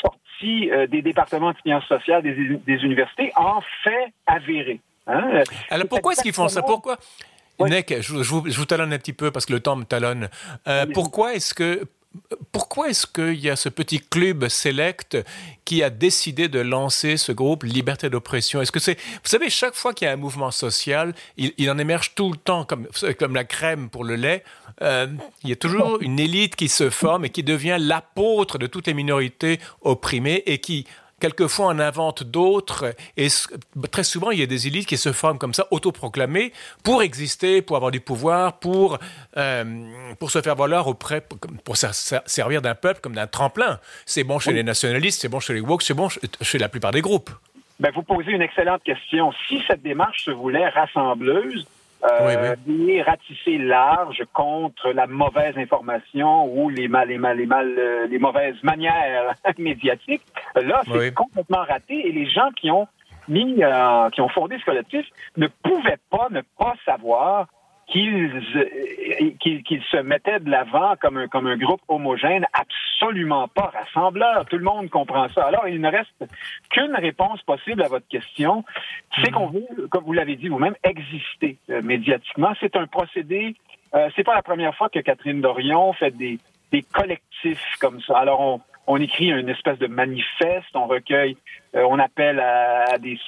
sorties 0.00 0.70
des 0.88 1.02
départements 1.02 1.52
de 1.52 1.56
sciences 1.64 1.86
sociales 1.86 2.22
des, 2.22 2.34
des 2.34 2.84
universités 2.84 3.32
en 3.36 3.60
fait 3.82 4.12
avérés. 4.26 4.80
Hein. 5.06 5.42
Alors 5.70 5.88
pourquoi 5.88 6.12
est-ce 6.12 6.22
qu'ils 6.22 6.32
font 6.32 6.48
ça? 6.48 6.62
Pourquoi? 6.62 6.96
Nick, 7.60 7.92
je, 8.00 8.22
je, 8.22 8.30
vous, 8.30 8.48
je, 8.48 8.56
vous, 8.56 8.66
talonne 8.66 8.92
un 8.92 8.98
petit 8.98 9.12
peu 9.12 9.32
parce 9.32 9.44
que 9.44 9.52
le 9.52 9.58
temps 9.60 9.74
me 9.74 9.84
talonne. 9.84 10.28
pourquoi 10.94 11.34
est-ce 11.34 11.54
que 11.54 11.88
pourquoi 12.52 12.88
est-ce 12.88 13.06
qu'il 13.06 13.38
y 13.38 13.50
a 13.50 13.56
ce 13.56 13.68
petit 13.68 14.00
club 14.00 14.48
select 14.48 15.18
qui 15.64 15.82
a 15.82 15.90
décidé 15.90 16.48
de 16.48 16.58
lancer 16.58 17.16
ce 17.16 17.32
groupe 17.32 17.62
Liberté 17.62 18.08
d'oppression? 18.10 18.60
Est-ce 18.60 18.72
que 18.72 18.80
c'est, 18.80 18.94
vous 18.94 19.28
savez, 19.28 19.50
chaque 19.50 19.74
fois 19.74 19.92
qu'il 19.92 20.06
y 20.06 20.08
a 20.08 20.12
un 20.12 20.16
mouvement 20.16 20.50
social, 20.50 21.14
il, 21.36 21.70
en 21.70 21.78
émerge 21.78 22.14
tout 22.14 22.30
le 22.30 22.38
temps 22.38 22.64
comme, 22.64 22.88
comme 23.18 23.34
la 23.34 23.44
crème 23.44 23.90
pour 23.90 24.04
le 24.04 24.16
lait. 24.16 24.42
Euh, 24.80 25.06
il 25.42 25.50
y 25.50 25.52
a 25.52 25.56
toujours 25.56 25.98
une 26.00 26.18
élite 26.18 26.56
qui 26.56 26.68
se 26.68 26.90
forme 26.90 27.24
et 27.24 27.30
qui 27.30 27.42
devient 27.42 27.76
l'apôtre 27.78 28.58
de 28.58 28.66
toutes 28.66 28.86
les 28.86 28.94
minorités 28.94 29.60
opprimées 29.82 30.42
et 30.46 30.58
qui 30.58 30.86
quelquefois 31.20 31.66
on 31.66 31.78
invente 31.78 32.22
d'autres, 32.22 32.94
et 33.16 33.28
très 33.90 34.04
souvent 34.04 34.30
il 34.30 34.40
y 34.40 34.42
a 34.42 34.46
des 34.46 34.66
élites 34.66 34.86
qui 34.86 34.96
se 34.96 35.12
forment 35.12 35.38
comme 35.38 35.54
ça, 35.54 35.66
autoproclamées, 35.70 36.52
pour 36.84 37.02
exister, 37.02 37.62
pour 37.62 37.76
avoir 37.76 37.90
du 37.90 38.00
pouvoir, 38.00 38.58
pour, 38.58 38.98
euh, 39.36 39.64
pour 40.18 40.30
se 40.30 40.40
faire 40.40 40.56
valoir 40.56 40.86
auprès, 40.86 41.24
pour 41.64 41.76
servir 41.76 42.62
d'un 42.62 42.74
peuple 42.74 43.00
comme 43.00 43.14
d'un 43.14 43.26
tremplin. 43.26 43.80
C'est 44.06 44.24
bon 44.24 44.38
chez 44.38 44.52
les 44.52 44.62
nationalistes, 44.62 45.20
c'est 45.20 45.28
bon 45.28 45.40
chez 45.40 45.54
les 45.54 45.60
woke, 45.60 45.82
c'est 45.82 45.94
bon 45.94 46.08
chez 46.08 46.58
la 46.58 46.68
plupart 46.68 46.92
des 46.92 47.00
groupes. 47.00 47.30
Ben, 47.80 47.92
vous 47.94 48.02
posez 48.02 48.32
une 48.32 48.42
excellente 48.42 48.82
question. 48.82 49.32
Si 49.46 49.62
cette 49.68 49.82
démarche 49.82 50.24
se 50.24 50.32
voulait 50.32 50.68
rassembleuse, 50.68 51.66
euh, 52.04 52.54
ratisser 53.04 53.58
large 53.58 54.22
contre 54.32 54.92
la 54.92 55.06
mauvaise 55.06 55.56
information 55.56 56.46
ou 56.46 56.68
les 56.68 56.88
mal, 56.88 57.08
les 57.08 57.18
mal, 57.18 57.36
les 57.36 57.46
mal, 57.46 57.74
euh, 57.76 58.06
les 58.06 58.18
mauvaises 58.18 58.62
manières 58.62 59.34
médiatiques. 59.58 60.22
Là, 60.54 60.82
c'est 60.86 61.14
complètement 61.14 61.64
raté 61.64 62.08
et 62.08 62.12
les 62.12 62.30
gens 62.30 62.50
qui 62.56 62.70
ont 62.70 62.86
mis, 63.28 63.62
euh, 63.62 64.10
qui 64.10 64.20
ont 64.20 64.28
fondé 64.28 64.56
ce 64.58 64.64
collectif 64.64 65.06
ne 65.36 65.48
pouvaient 65.62 65.98
pas 66.10 66.28
ne 66.30 66.42
pas 66.58 66.74
savoir 66.84 67.46
qu'ils 67.88 68.42
qu'ils 69.40 69.82
se 69.90 69.96
mettaient 69.96 70.40
de 70.40 70.50
l'avant 70.50 70.94
comme 71.00 71.16
un, 71.16 71.26
comme 71.26 71.46
un 71.46 71.56
groupe 71.56 71.80
homogène, 71.88 72.46
absolument 72.52 72.77
pas 73.54 73.72
rassembleur. 73.72 74.44
Tout 74.46 74.58
le 74.58 74.64
monde 74.64 74.90
comprend 74.90 75.28
ça. 75.28 75.44
Alors, 75.44 75.68
il 75.68 75.80
ne 75.80 75.90
reste 75.90 76.24
qu'une 76.70 76.94
réponse 76.94 77.42
possible 77.42 77.82
à 77.82 77.88
votre 77.88 78.08
question. 78.08 78.64
C'est 79.22 79.30
qu'on 79.30 79.48
veut, 79.48 79.88
comme 79.90 80.04
vous 80.04 80.12
l'avez 80.12 80.36
dit 80.36 80.48
vous-même, 80.48 80.74
exister 80.82 81.58
euh, 81.70 81.82
médiatiquement. 81.82 82.52
C'est 82.60 82.76
un 82.76 82.86
procédé. 82.86 83.54
Euh, 83.94 84.08
c'est 84.16 84.24
pas 84.24 84.34
la 84.34 84.42
première 84.42 84.74
fois 84.74 84.88
que 84.88 84.98
Catherine 84.98 85.40
Dorion 85.40 85.92
fait 85.94 86.14
des, 86.16 86.38
collectifs 86.92 87.64
comme 87.80 88.00
ça. 88.02 88.18
Alors, 88.18 88.60
on, 88.86 88.96
écrit 88.98 89.30
une 89.30 89.48
espèce 89.48 89.78
de 89.78 89.86
manifeste, 89.86 90.74
on 90.74 90.86
recueille, 90.86 91.36
euh, 91.74 91.82
on 91.88 91.98
appelle 91.98 92.40
à, 92.40 92.98
des 92.98 93.18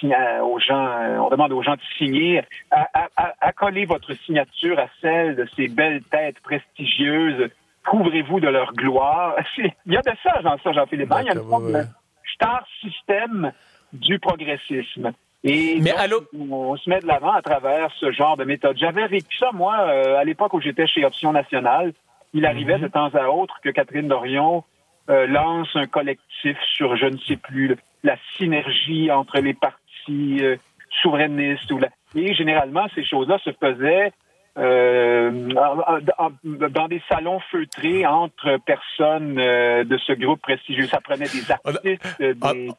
aux 0.42 0.58
gens, 0.58 0.86
euh, 0.86 1.18
on 1.18 1.30
demande 1.30 1.52
aux 1.52 1.62
gens 1.62 1.74
de 1.74 1.80
signer, 1.96 2.42
à, 2.70 3.52
coller 3.52 3.86
votre 3.86 4.12
signature 4.14 4.78
à 4.78 4.88
celle 5.00 5.36
de 5.36 5.46
ces 5.56 5.68
belles 5.68 6.02
têtes 6.02 6.40
prestigieuses. 6.40 7.50
Couvrez-vous 7.86 8.40
de 8.40 8.48
leur 8.48 8.72
gloire. 8.72 9.36
Il 9.58 9.92
y 9.92 9.96
a 9.96 10.02
de 10.02 10.12
ça, 10.22 10.40
Jean, 10.42 10.56
ça, 10.62 10.72
Jean-Philippe. 10.72 11.12
Il 11.20 11.26
y 11.26 11.30
a 11.30 11.34
une 11.34 11.48
forme 11.48 11.72
de 11.72 11.84
star 12.34 12.64
système 12.80 13.52
du 13.92 14.18
progressisme. 14.18 15.12
Et 15.42 15.80
Mais 15.80 15.94
on, 16.38 16.76
se 16.76 16.88
met 16.90 17.00
de 17.00 17.06
l'avant 17.06 17.32
à 17.32 17.40
travers 17.40 17.90
ce 17.98 18.12
genre 18.12 18.36
de 18.36 18.44
méthode. 18.44 18.76
J'avais 18.78 19.06
vécu 19.08 19.34
ça, 19.38 19.50
moi, 19.52 19.74
euh, 19.80 20.18
à 20.18 20.24
l'époque 20.24 20.52
où 20.52 20.60
j'étais 20.60 20.86
chez 20.86 21.04
Option 21.04 21.32
Nationale. 21.32 21.94
Il 22.34 22.46
arrivait 22.46 22.76
mhm. 22.76 22.82
de 22.82 22.88
temps 22.88 23.08
à 23.08 23.26
autre 23.28 23.56
que 23.62 23.70
Catherine 23.70 24.06
Dorion 24.06 24.64
euh, 25.08 25.26
lance 25.26 25.68
un 25.74 25.86
collectif 25.86 26.56
sur, 26.76 26.94
je 26.96 27.06
ne 27.06 27.16
sais 27.18 27.36
plus, 27.36 27.76
la 28.04 28.16
synergie 28.36 29.10
entre 29.10 29.40
les 29.40 29.54
partis 29.54 30.38
euh, 30.42 30.56
souverainistes. 31.02 31.70
Ou 31.72 31.78
la... 31.78 31.88
Et 32.14 32.34
généralement, 32.34 32.86
ces 32.94 33.04
choses-là 33.04 33.38
se 33.42 33.50
faisaient 33.52 34.12
euh, 34.60 35.30
dans 36.70 36.88
des 36.88 37.02
salons 37.08 37.40
feutrés 37.50 38.06
entre 38.06 38.58
personnes 38.64 39.34
de 39.36 39.98
ce 40.06 40.12
groupe 40.12 40.40
prestigieux. 40.42 40.86
Ça 40.86 41.00
prenait 41.00 41.26
des 41.26 41.50
artistes. 41.50 42.20
Des... 42.20 42.70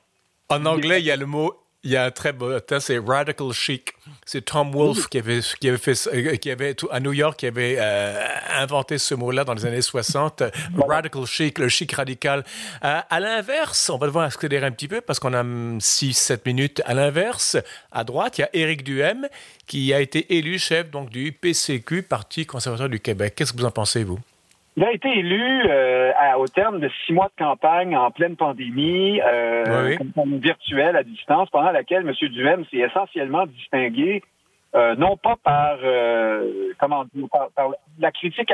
En 0.50 0.66
anglais, 0.66 1.00
il 1.00 1.06
y 1.06 1.12
a 1.12 1.16
le 1.16 1.26
mot 1.26 1.61
il 1.84 1.92
y 1.92 1.98
a 1.98 2.06
un 2.06 2.12
très 2.12 2.32
beau 2.32 2.60
terme, 2.60 2.80
c'est 2.80 3.00
radical 3.00 3.52
chic. 3.54 3.94
C'est 4.26 4.46
Tom 4.46 4.72
Wolfe 4.72 5.08
qui 5.08 5.18
avait, 5.18 5.40
qui 5.60 5.68
avait 5.68 5.78
fait, 5.80 6.08
euh, 6.14 6.36
qui 6.36 6.52
avait 6.52 6.76
à 6.92 7.00
New 7.00 7.14
York, 7.14 7.40
qui 7.40 7.48
avait 7.48 7.78
euh, 7.80 8.24
inventé 8.56 9.00
ce 9.00 9.16
mot-là 9.16 9.44
dans 9.44 9.56
les 9.56 9.66
années 9.66 9.82
60. 9.82 10.44
Radical 10.78 11.26
chic, 11.26 11.58
le 11.58 11.70
chic 11.70 11.92
radical. 11.94 12.44
Euh, 12.84 13.00
à 13.10 13.20
l'inverse, 13.20 13.90
on 13.90 13.98
va 13.98 14.08
devoir 14.08 14.26
accélérer 14.26 14.66
un 14.66 14.72
petit 14.72 14.88
peu 14.88 15.02
parce 15.02 15.20
qu'on 15.20 15.34
a 15.34 15.44
6-7 15.44 16.42
minutes. 16.46 16.82
À 16.86 16.94
l'inverse, 16.94 17.58
à 17.92 18.04
droite, 18.04 18.38
il 18.38 18.42
y 18.42 18.44
a 18.44 18.50
Éric 18.54 18.84
Duhem 18.84 19.28
qui 19.66 19.94
a 19.94 20.02
été 20.02 20.38
élu 20.38 20.60
chef 20.60 20.92
donc 20.92 21.10
du 21.10 21.32
PCQ, 21.32 22.04
Parti 22.04 22.46
conservateur 22.46 22.90
du 22.90 23.00
Québec. 23.00 23.34
Qu'est-ce 23.36 23.54
que 23.54 23.58
vous 23.58 23.66
en 23.66 23.72
pensez, 23.72 24.04
vous? 24.04 24.20
Il 24.78 24.86
a 24.86 24.92
été 24.94 25.10
élu 25.10 25.64
euh, 25.68 26.12
au 26.38 26.48
terme 26.48 26.80
de 26.80 26.90
six 27.06 27.12
mois 27.12 27.30
de 27.38 27.44
campagne 27.44 27.96
en 27.98 28.10
pleine 28.10 28.38
pandémie, 28.38 29.20
euh, 29.22 29.98
virtuelle 30.42 30.96
à 30.96 31.04
distance, 31.04 31.50
pendant 31.50 31.72
laquelle 31.72 32.08
M. 32.08 32.30
Duhem 32.30 32.64
s'est 32.72 32.78
essentiellement 32.78 33.46
distingué, 33.48 34.24
euh, 34.76 34.96
non 34.96 35.18
pas 35.18 35.36
par, 35.44 35.78
euh, 35.84 36.72
comment 36.80 37.04
dire, 37.14 37.28
par, 37.54 37.72
la 38.00 38.12
critique 38.12 38.54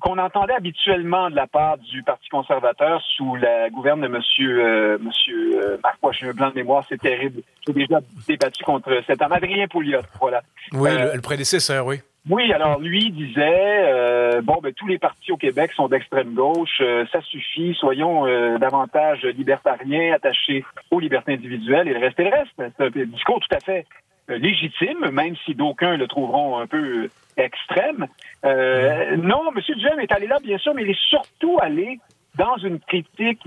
qu'on 0.00 0.18
entendait 0.18 0.54
habituellement 0.54 1.30
de 1.30 1.36
la 1.36 1.46
part 1.46 1.78
du 1.78 2.02
Parti 2.02 2.28
conservateur 2.28 3.00
sous 3.16 3.36
la 3.36 3.70
gouverne 3.70 4.00
de 4.00 4.06
M. 4.06 4.14
Monsieur, 4.14 4.98
monsieur 4.98 5.78
Marc 5.80 5.98
Poichin, 6.00 6.32
blanc 6.32 6.50
de 6.50 6.56
mémoire, 6.56 6.84
c'est 6.88 7.00
terrible. 7.00 7.42
J'ai 7.64 7.72
déjà 7.72 8.00
débattu 8.26 8.64
contre 8.64 9.00
cet 9.06 9.22
homme, 9.22 9.30
Adrien 9.30 9.68
Pouliot, 9.68 10.00
voilà. 10.20 10.42
Oui, 10.72 10.90
le 10.90 11.20
prédécesseur, 11.20 11.86
oui. 11.86 12.00
Oui, 12.28 12.52
alors 12.52 12.78
lui 12.78 13.10
disait 13.10 13.84
euh, 13.88 14.42
bon 14.42 14.58
ben 14.62 14.72
tous 14.74 14.86
les 14.86 14.98
partis 14.98 15.32
au 15.32 15.38
Québec 15.38 15.72
sont 15.72 15.88
d'extrême 15.88 16.34
gauche, 16.34 16.80
euh, 16.82 17.06
ça 17.10 17.22
suffit, 17.22 17.74
soyons 17.74 18.26
euh, 18.26 18.58
davantage 18.58 19.22
libertariens, 19.22 20.12
attachés 20.12 20.64
aux 20.90 21.00
libertés 21.00 21.32
individuelles 21.32 21.88
et 21.88 21.94
le 21.94 22.00
reste 22.00 22.20
et 22.20 22.24
le 22.24 22.30
reste. 22.30 22.52
C'est 22.58 22.84
un 22.84 23.04
discours 23.06 23.40
tout 23.40 23.56
à 23.56 23.60
fait 23.60 23.86
légitime, 24.28 25.10
même 25.10 25.34
si 25.44 25.54
d'aucuns 25.54 25.96
le 25.96 26.06
trouveront 26.06 26.58
un 26.58 26.66
peu 26.66 27.08
extrême. 27.36 28.06
non, 28.44 29.40
M. 29.56 29.60
Duhem 29.76 29.98
est 29.98 30.12
allé 30.12 30.26
là, 30.28 30.36
bien 30.42 30.58
sûr, 30.58 30.74
mais 30.74 30.82
il 30.82 30.90
est 30.90 31.00
surtout 31.08 31.58
allé 31.60 31.98
dans 32.36 32.56
une 32.58 32.78
critique 32.78 33.42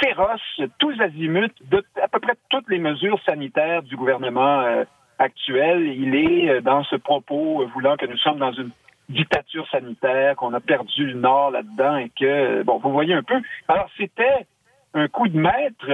féroce, 0.00 0.60
tous 0.80 1.00
azimuts, 1.00 1.54
de 1.70 1.84
à 2.02 2.08
peu 2.08 2.18
près 2.18 2.32
toutes 2.48 2.68
les 2.68 2.78
mesures 2.78 3.20
sanitaires 3.24 3.84
du 3.84 3.94
gouvernement 3.94 4.84
actuel, 5.18 5.86
il 5.86 6.14
est 6.14 6.48
euh, 6.48 6.60
dans 6.60 6.84
ce 6.84 6.96
propos 6.96 7.62
euh, 7.62 7.66
voulant 7.74 7.96
que 7.96 8.06
nous 8.06 8.16
sommes 8.18 8.38
dans 8.38 8.52
une 8.52 8.70
dictature 9.08 9.68
sanitaire, 9.70 10.36
qu'on 10.36 10.54
a 10.54 10.60
perdu 10.60 11.06
le 11.06 11.14
Nord 11.14 11.50
là-dedans 11.50 11.96
et 11.96 12.10
que, 12.10 12.24
euh, 12.24 12.64
bon, 12.64 12.78
vous 12.78 12.92
voyez 12.92 13.14
un 13.14 13.22
peu. 13.22 13.40
Alors, 13.66 13.88
c'était 13.96 14.46
un 14.94 15.06
coup 15.08 15.28
de 15.28 15.38
maître 15.38 15.86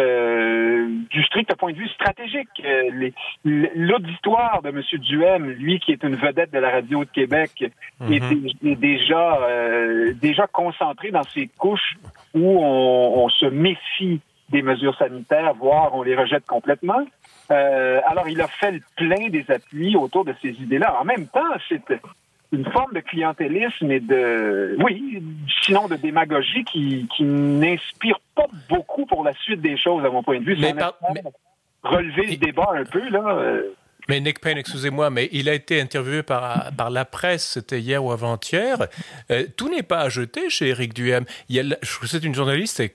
du 1.11 1.23
strict 1.25 1.53
point 1.57 1.73
de 1.73 1.77
vue 1.77 1.89
stratégique. 1.89 2.49
L'auditoire 3.45 4.63
de 4.63 4.69
M. 4.69 4.81
Duhem, 5.01 5.51
lui 5.51 5.81
qui 5.81 5.91
est 5.91 6.03
une 6.05 6.15
vedette 6.15 6.53
de 6.53 6.61
la 6.61 6.71
radio 6.71 7.05
de 7.05 7.11
Québec, 7.11 7.51
mhm. 8.01 8.13
est, 8.63 8.77
déjà, 8.77 9.41
déjà 10.15 10.47
concentré 10.47 11.11
dans 11.11 11.25
ces 11.25 11.49
couches 11.59 11.97
où 12.35 12.61
on, 12.61 13.25
on 13.25 13.29
se 13.31 13.47
méfie 13.47 14.21
des 14.51 14.63
mesures 14.63 14.97
sanitaires, 14.97 15.55
voire 15.55 15.95
on 15.95 16.03
les 16.03 16.15
rejette 16.15 16.47
complètement. 16.47 17.05
Euh, 17.51 18.01
alors, 18.07 18.29
il 18.29 18.41
a 18.41 18.49
fait 18.49 18.73
le 18.73 18.81
plein 18.97 19.29
des 19.29 19.45
appuis 19.49 19.97
autour 19.97 20.25
de 20.25 20.35
ces 20.41 20.51
idées-là. 20.51 20.99
En 21.01 21.05
même 21.05 21.27
temps, 21.27 21.43
c'est 21.69 21.83
une 22.53 22.65
forme 22.71 22.93
de 22.93 23.01
clientélisme 23.01 23.91
et 23.91 24.01
de, 24.01 24.77
oui, 24.83 25.23
sinon 25.63 25.89
de 25.89 25.97
démagogie 25.97 26.65
qui, 26.65 27.07
qui 27.15 27.25
n'inspire 27.25 28.19
pas 28.35 28.47
beaucoup 28.69 29.07
pour 29.07 29.25
la 29.25 29.33
suite 29.35 29.61
des 29.61 29.77
choses, 29.77 30.05
à 30.05 30.11
mon 30.11 30.23
point 30.23 30.41
de 30.41 30.45
vue. 30.45 30.57
Mais, 30.59 30.75
relever 31.83 32.27
le 32.27 32.37
débat 32.37 32.71
un 32.75 32.85
peu, 32.85 33.09
là. 33.11 33.37
Euh, 33.39 33.75
Mais 34.09 34.21
Nick 34.21 34.41
Payne, 34.41 34.59
excusez-moi, 34.59 35.11
mais 35.11 35.29
il 35.33 35.49
a 35.49 35.55
été 35.55 35.81
interviewé 35.81 36.23
par, 36.23 36.73
par 36.77 36.91
la 36.91 37.05
presse, 37.05 37.53
c'était 37.55 37.81
hier 37.81 38.05
ou 38.05 38.13
avant-hier. 38.13 38.89
Euh, 39.31 39.47
tout 39.57 39.69
n'est 39.69 39.83
pas 39.83 40.01
à 40.01 40.09
jeter 40.09 40.51
chez 40.51 40.69
Éric 40.69 40.93
Duhem. 40.93 41.25
C'est 42.05 42.23
une 42.23 42.35
journaliste, 42.35 42.81
et, 42.81 42.95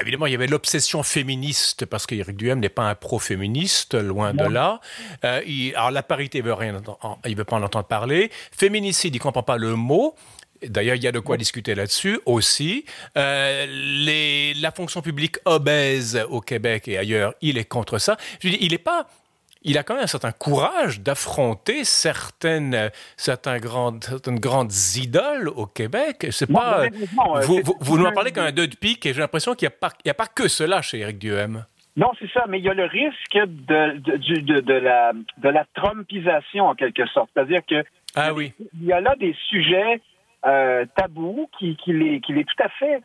évidemment, 0.00 0.26
il 0.26 0.32
y 0.32 0.36
avait 0.36 0.46
l'obsession 0.46 1.02
féministe, 1.02 1.86
parce 1.86 2.06
qu'Éric 2.06 2.36
Duhem 2.36 2.60
n'est 2.60 2.68
pas 2.68 2.88
un 2.88 2.94
pro-féministe, 2.94 3.94
loin 3.94 4.32
de 4.32 4.44
là. 4.44 4.80
Euh, 5.24 5.40
alors, 5.74 5.90
la 5.90 6.02
parité, 6.02 6.38
il 6.38 6.44
ne 6.44 7.34
veut 7.34 7.44
pas 7.44 7.56
en 7.56 7.62
entendre 7.62 7.86
parler. 7.86 8.30
Féminicide, 8.52 9.14
il 9.14 9.18
ne 9.18 9.22
comprend 9.22 9.42
pas 9.42 9.56
le 9.56 9.74
mot. 9.74 10.14
D'ailleurs, 10.62 10.94
il 10.94 11.02
y 11.02 11.08
a 11.08 11.12
de 11.12 11.18
quoi 11.18 11.36
discuter 11.36 11.74
là-dessus 11.74 12.20
aussi. 12.26 12.84
Euh, 13.18 13.66
les, 13.68 14.54
la 14.54 14.70
fonction 14.70 15.02
publique 15.02 15.36
obèse 15.44 16.24
au 16.30 16.40
Québec 16.40 16.88
et 16.88 16.96
ailleurs, 16.96 17.34
il 17.42 17.58
est 17.58 17.64
contre 17.64 17.98
ça. 17.98 18.16
Je 18.40 18.48
dis, 18.48 18.58
il 18.60 18.70
n'est 18.70 18.78
pas 18.78 19.06
il 19.64 19.78
a 19.78 19.82
quand 19.82 19.94
même 19.94 20.04
un 20.04 20.08
certain 20.08 20.32
courage 20.32 21.00
d'affronter 21.00 21.84
certaines, 21.84 22.90
certaines, 23.16 23.60
grandes, 23.60 24.04
certaines 24.04 24.38
grandes 24.38 24.72
idoles 24.96 25.48
au 25.48 25.66
Québec. 25.66 26.26
C'est 26.30 26.52
pas, 26.52 26.84
vous, 27.42 27.60
vous, 27.64 27.76
vous 27.80 27.98
nous 27.98 28.04
en 28.04 28.12
parlez 28.12 28.30
comme 28.30 28.44
un 28.44 28.52
deux 28.52 28.66
de 28.66 28.76
pique 28.76 29.06
et 29.06 29.14
j'ai 29.14 29.20
l'impression 29.20 29.54
qu'il 29.54 29.66
n'y 29.68 29.74
a, 29.74 29.78
pas, 29.78 29.92
a 30.06 30.14
pas 30.14 30.26
que 30.26 30.48
cela 30.48 30.82
chez 30.82 31.00
Éric 31.00 31.18
Duhem. 31.18 31.64
Non, 31.96 32.10
c'est 32.18 32.30
ça, 32.32 32.44
mais 32.48 32.58
il 32.58 32.64
y 32.64 32.68
a 32.68 32.74
le 32.74 32.84
risque 32.84 33.34
de, 33.34 33.98
de, 33.98 34.60
de, 34.60 34.74
la, 34.74 35.12
de 35.12 35.48
la 35.48 35.64
trumpisation 35.74 36.66
en 36.66 36.74
quelque 36.74 37.06
sorte. 37.06 37.30
C'est-à-dire 37.34 37.62
que 37.66 37.84
ah, 38.16 38.32
oui. 38.34 38.52
il 38.74 38.84
y 38.84 38.92
a 38.92 39.00
là 39.00 39.14
des 39.16 39.34
sujets 39.48 40.00
euh, 40.44 40.84
tabous 40.96 41.48
qu'il 41.58 41.76
qui 41.76 41.92
est, 41.92 42.20
qui 42.20 42.32
est 42.32 42.44
tout 42.44 42.62
à 42.62 42.68
fait 42.68 43.00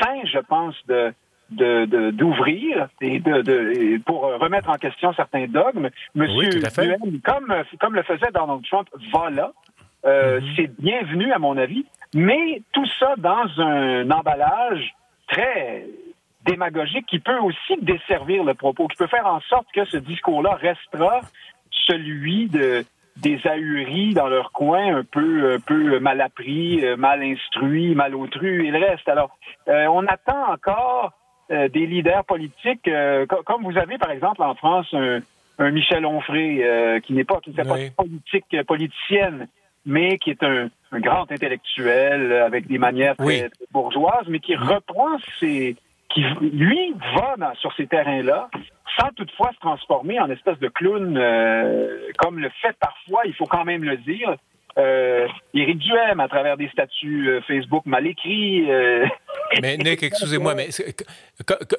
sain, 0.00 0.20
je 0.24 0.38
pense, 0.38 0.74
de, 0.88 1.12
d'ouvrir 1.50 2.88
de, 3.00 3.06
et 3.06 3.18
de, 3.18 3.42
de, 3.42 3.98
pour 4.04 4.22
remettre 4.22 4.70
en 4.70 4.76
question 4.76 5.12
certains 5.14 5.46
dogmes. 5.46 5.90
Monsieur 6.14 6.50
oui, 6.62 7.20
comme, 7.24 7.54
comme 7.80 7.94
le 7.94 8.02
faisait 8.02 8.30
Donald 8.32 8.62
Trump, 8.68 8.88
va 9.12 9.30
là. 9.30 9.52
Euh, 10.06 10.40
mm-hmm. 10.40 10.56
C'est 10.56 10.80
bienvenu, 10.80 11.32
à 11.32 11.38
mon 11.38 11.56
avis, 11.56 11.84
mais 12.14 12.62
tout 12.72 12.86
ça 12.98 13.14
dans 13.18 13.60
un 13.60 14.10
emballage 14.10 14.94
très 15.28 15.86
démagogique 16.46 17.06
qui 17.06 17.18
peut 17.18 17.38
aussi 17.38 17.76
desservir 17.82 18.44
le 18.44 18.54
propos, 18.54 18.88
qui 18.88 18.96
peut 18.96 19.06
faire 19.06 19.26
en 19.26 19.40
sorte 19.40 19.66
que 19.74 19.84
ce 19.84 19.98
discours-là 19.98 20.54
restera 20.54 21.20
celui 21.70 22.48
de 22.48 22.84
des 23.16 23.40
ahuris 23.46 24.14
dans 24.14 24.28
leur 24.28 24.50
coin, 24.52 24.96
un 24.96 25.04
peu, 25.04 25.54
un 25.54 25.60
peu 25.60 25.98
mal 25.98 26.20
appris, 26.20 26.82
mal 26.96 27.22
instruits, 27.22 27.94
mal 27.94 28.14
autrus 28.14 28.64
et 28.64 28.70
le 28.70 28.78
reste. 28.78 29.06
Alors, 29.08 29.36
euh, 29.68 29.86
on 29.88 30.06
attend 30.06 30.52
encore 30.52 31.12
des 31.50 31.86
leaders 31.86 32.24
politiques, 32.24 32.86
euh, 32.86 33.26
comme 33.26 33.64
vous 33.64 33.76
avez 33.76 33.98
par 33.98 34.10
exemple 34.10 34.42
en 34.42 34.54
France 34.54 34.86
un, 34.92 35.20
Michel 35.70 36.06
Onfray 36.06 36.62
euh, 36.62 37.00
qui 37.00 37.12
n'est 37.12 37.24
pas 37.24 37.40
qui 37.40 37.50
ne 37.50 37.54
fait 37.56 37.64
pas 37.64 37.76
politique 37.96 38.56
politicienne, 38.66 39.48
mais 39.84 40.16
qui 40.18 40.30
est 40.30 40.42
un, 40.42 40.70
grand 40.92 41.30
intellectuel 41.30 42.32
avec 42.32 42.66
des 42.66 42.78
manières 42.78 43.16
très, 43.16 43.50
bourgeoises, 43.72 44.26
mais 44.28 44.38
qui 44.38 44.54
reprend 44.54 45.18
ses 45.38 45.76
qui 46.08 46.24
lui 46.40 46.94
va 47.14 47.54
sur 47.54 47.72
ces 47.74 47.86
terrains-là 47.86 48.48
sans 48.98 49.08
toutefois 49.14 49.50
se 49.52 49.60
transformer 49.60 50.18
en 50.18 50.30
espèce 50.30 50.58
de 50.58 50.68
clown 50.68 51.14
comme 52.18 52.38
le 52.38 52.50
fait 52.62 52.76
parfois, 52.80 53.22
il 53.26 53.34
faut 53.34 53.46
quand 53.46 53.64
même 53.64 53.84
le 53.84 53.96
dire, 53.98 54.34
euh, 54.78 55.26
Éric 55.54 55.78
Duhem 55.78 56.20
à 56.20 56.28
travers 56.28 56.56
des 56.56 56.68
statuts 56.68 57.28
euh, 57.28 57.40
Facebook 57.42 57.84
mal 57.86 58.06
écrits. 58.06 58.70
Euh. 58.70 59.06
Mais 59.62 59.76
Nick, 59.76 60.02
excusez-moi, 60.02 60.54
mais 60.54 60.68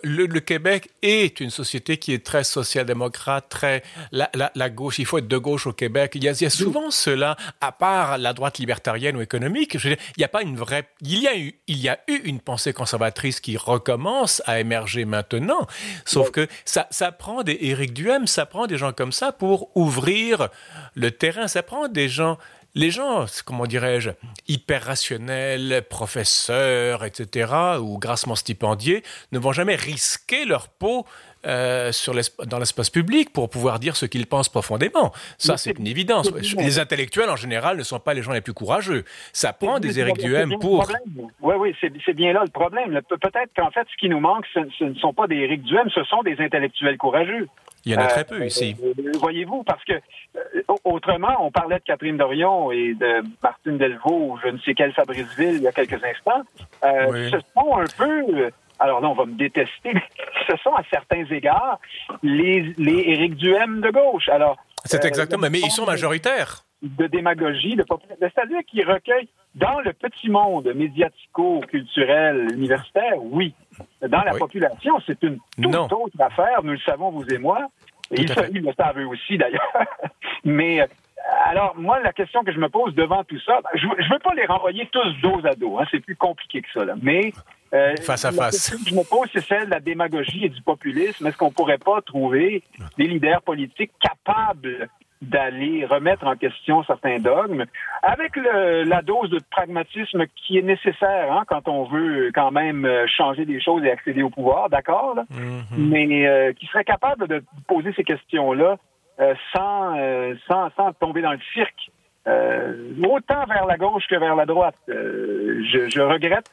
le, 0.03 0.39
Québec 0.39 0.89
est 1.01 1.39
une 1.39 1.49
société 1.49 1.95
qui 1.95 2.13
est 2.13 2.25
très 2.25 2.43
social-démocrate, 2.43 3.47
très 3.47 3.81
la, 4.11 4.29
la, 4.33 4.69
gauche. 4.69 4.99
Il 4.99 5.05
faut 5.05 5.19
être 5.19 5.27
de 5.29 5.37
gauche 5.37 5.67
au 5.67 5.71
Québec. 5.71 6.11
Il 6.15 6.23
y 6.23 6.27
a, 6.27 6.33
il 6.33 6.43
y 6.43 6.45
a 6.45 6.49
souvent 6.49 6.91
cela, 6.91 7.37
à 7.61 7.71
part 7.71 8.17
la 8.17 8.33
droite 8.33 8.57
libertarienne 8.57 9.15
ou 9.15 9.21
économique. 9.21 9.77
Je 9.77 9.87
veux 9.87 9.95
dire, 9.95 10.03
il 10.17 10.19
n'y 10.19 10.25
a 10.25 10.27
pas 10.27 10.41
une 10.41 10.57
vraie. 10.57 10.83
Il 11.01 11.19
y 11.19 11.27
a 11.29 11.37
eu, 11.37 11.53
il 11.67 11.77
y 11.77 11.87
a 11.87 11.97
eu 12.09 12.19
une 12.25 12.41
pensée 12.41 12.73
conservatrice 12.73 13.39
qui 13.39 13.55
recommence 13.55 14.43
à 14.45 14.59
émerger 14.59 15.05
maintenant. 15.05 15.65
Sauf 16.03 16.29
que 16.31 16.47
ça, 16.65 16.87
ça 16.89 17.13
prend 17.13 17.43
des 17.43 17.57
Éric 17.61 17.93
Duhem, 17.93 18.27
ça 18.27 18.45
prend 18.45 18.67
des 18.67 18.77
gens 18.77 18.91
comme 18.91 19.13
ça 19.13 19.31
pour 19.31 19.69
ouvrir 19.77 20.49
le 20.95 21.11
terrain. 21.11 21.47
Ça 21.47 21.63
prend 21.63 21.87
des 21.87 22.09
gens 22.09 22.37
les 22.75 22.91
gens, 22.91 23.25
comment 23.45 23.65
dirais-je, 23.65 24.11
hyper 24.47 24.83
rationnels, 24.83 25.83
professeurs, 25.89 27.03
etc., 27.03 27.53
ou 27.81 27.97
grassement 27.97 28.35
stipendiés, 28.35 29.03
ne 29.31 29.39
vont 29.39 29.51
jamais 29.51 29.75
risquer 29.75 30.45
leur 30.45 30.67
peau 30.67 31.05
euh, 31.47 31.91
sur 31.91 32.13
dans 32.45 32.59
l'espace 32.59 32.91
public 32.91 33.33
pour 33.33 33.49
pouvoir 33.49 33.79
dire 33.79 33.95
ce 33.95 34.05
qu'ils 34.05 34.27
pensent 34.27 34.49
profondément. 34.49 35.11
Ça, 35.39 35.57
c'est 35.57 35.79
une 35.79 35.87
évidence. 35.87 36.31
Les 36.57 36.77
intellectuels, 36.77 37.31
en 37.31 37.35
général, 37.35 37.77
ne 37.77 37.83
sont 37.83 37.99
pas 37.99 38.13
les 38.13 38.21
gens 38.21 38.31
les 38.31 38.41
plus 38.41 38.53
courageux. 38.53 39.05
Ça 39.33 39.51
prend 39.51 39.79
des 39.79 39.99
Éric 39.99 40.19
Duhem 40.19 40.59
pour... 40.59 40.87
Oui, 41.41 41.55
oui, 41.57 41.75
c'est 41.81 42.13
bien 42.13 42.33
là 42.33 42.43
le 42.45 42.51
problème. 42.51 43.01
Peut-être 43.09 43.49
qu'en 43.55 43.71
fait, 43.71 43.87
ce 43.91 43.97
qui 43.97 44.07
nous 44.07 44.19
manque, 44.19 44.45
ce, 44.53 44.83
ne 44.83 44.93
sont 44.95 45.13
pas 45.13 45.25
des 45.25 45.37
Éric 45.37 45.63
Duhem, 45.63 45.89
ce 45.89 46.03
sont 46.03 46.21
des 46.21 46.39
intellectuels 46.39 46.97
courageux. 46.97 47.47
Il 47.85 47.93
y 47.93 47.95
en 47.95 47.99
a 47.99 48.07
très 48.07 48.25
peu 48.25 48.41
euh, 48.41 48.45
ici. 48.45 48.75
Euh, 48.83 49.11
voyez-vous, 49.19 49.63
parce 49.63 49.83
que 49.83 49.93
autrement, 50.83 51.35
on 51.39 51.51
parlait 51.51 51.79
de 51.79 51.83
Catherine 51.83 52.17
Dorion 52.17 52.71
et 52.71 52.93
de 52.93 53.23
Martine 53.41 53.77
Delvaux 53.77 54.33
ou 54.33 54.39
je 54.43 54.49
ne 54.49 54.57
sais 54.59 54.73
quel 54.73 54.93
Fabriceville 54.93 55.55
il 55.55 55.61
y 55.61 55.67
a 55.67 55.71
quelques 55.71 56.03
instants. 56.03 56.43
Ce 56.83 57.39
sont 57.55 57.77
un 57.77 57.85
peu 57.97 58.51
alors 58.81 58.99
là, 58.99 59.09
on 59.09 59.13
va 59.13 59.25
me 59.25 59.33
détester, 59.33 59.93
mais 59.93 60.03
ce 60.47 60.57
sont 60.63 60.73
à 60.73 60.83
certains 60.89 61.23
égards 61.25 61.79
les, 62.23 62.73
les 62.77 63.11
Éric 63.11 63.35
Duhem 63.35 63.79
de 63.79 63.91
gauche. 63.91 64.27
Alors, 64.27 64.57
c'est 64.85 65.03
euh, 65.05 65.07
exactement, 65.07 65.47
mais 65.49 65.59
ils 65.59 65.71
sont 65.71 65.85
majoritaires. 65.85 66.63
De 66.81 67.05
démagogie, 67.05 67.75
de 67.75 67.85
c'est-à-dire 68.19 68.61
qu'ils 68.67 68.89
recueillent 68.89 69.29
dans 69.53 69.79
le 69.81 69.93
petit 69.93 70.29
monde 70.29 70.71
médiatico-culturel 70.73 72.47
universitaire, 72.53 73.21
oui. 73.21 73.53
Dans 74.01 74.23
la 74.23 74.33
population, 74.33 74.95
c'est 75.05 75.21
une 75.21 75.37
toute 75.61 75.75
autre 75.75 76.19
affaire. 76.19 76.63
Nous 76.63 76.71
le 76.71 76.79
savons, 76.79 77.11
vous 77.11 77.25
et 77.31 77.37
moi. 77.37 77.67
Et 78.11 78.21
ils, 78.21 78.33
ils, 78.53 78.61
le 78.61 78.73
savent 78.73 78.99
eux 78.99 79.07
aussi, 79.07 79.37
d'ailleurs. 79.37 79.71
mais 80.43 80.81
euh, 80.81 80.85
alors, 81.45 81.75
moi, 81.77 81.99
la 81.99 82.13
question 82.13 82.43
que 82.43 82.51
je 82.51 82.59
me 82.59 82.69
pose 82.69 82.93
devant 82.95 83.23
tout 83.23 83.39
ça, 83.45 83.61
je 83.75 83.85
ne 83.85 84.13
veux 84.13 84.19
pas 84.19 84.33
les 84.33 84.45
renvoyer 84.45 84.89
tous 84.91 85.21
dos 85.21 85.39
à 85.45 85.55
dos. 85.55 85.77
Hein, 85.79 85.85
c'est 85.91 85.99
plus 85.99 86.15
compliqué 86.15 86.61
que 86.61 86.71
ça. 86.73 86.83
Là. 86.83 86.95
Mais 87.01 87.33
euh, 87.73 87.95
face 88.01 88.25
à 88.25 88.31
face. 88.31 88.57
Ce 88.57 88.71
que 88.83 88.89
je 88.89 88.95
me 88.95 89.03
pose, 89.03 89.29
c'est 89.31 89.43
celle 89.45 89.65
de 89.65 89.71
la 89.71 89.79
démagogie 89.79 90.45
et 90.45 90.49
du 90.49 90.61
populisme. 90.61 91.25
Est-ce 91.27 91.37
qu'on 91.37 91.49
ne 91.49 91.53
pourrait 91.53 91.77
pas 91.77 92.01
trouver 92.01 92.63
des 92.97 93.05
leaders 93.05 93.41
politiques 93.41 93.91
capables 93.99 94.89
d'aller 95.21 95.85
remettre 95.85 96.25
en 96.25 96.35
question 96.35 96.83
certains 96.83 97.19
dogmes, 97.19 97.65
avec 98.01 98.35
la 98.35 99.01
dose 99.01 99.29
de 99.29 99.39
pragmatisme 99.51 100.25
qui 100.35 100.57
est 100.57 100.63
nécessaire 100.63 101.31
hein, 101.31 101.43
quand 101.47 101.67
on 101.67 101.83
veut 101.83 102.31
quand 102.33 102.51
même 102.51 102.85
euh, 102.85 103.05
changer 103.07 103.45
des 103.45 103.61
choses 103.61 103.83
et 103.83 103.91
accéder 103.91 104.23
au 104.23 104.29
pouvoir, 104.29 104.69
d'accord, 104.69 105.15
mm-hmm. 105.15 105.77
mais 105.77 106.27
euh, 106.27 106.53
qui 106.53 106.65
serait 106.67 106.83
capable 106.83 107.27
de 107.27 107.43
poser 107.67 107.93
ces 107.93 108.03
questions-là 108.03 108.77
sans, 109.53 109.95
sans, 110.47 110.71
sans 110.75 110.93
tomber 110.93 111.21
dans 111.21 111.33
le 111.33 111.39
cirque. 111.53 111.91
autant 112.25 113.45
vers 113.45 113.67
la 113.67 113.77
gauche 113.77 114.07
que 114.09 114.15
vers 114.15 114.35
la 114.35 114.47
droite. 114.47 114.73
je, 114.87 115.89
je, 115.93 116.01
regrette 116.01 116.49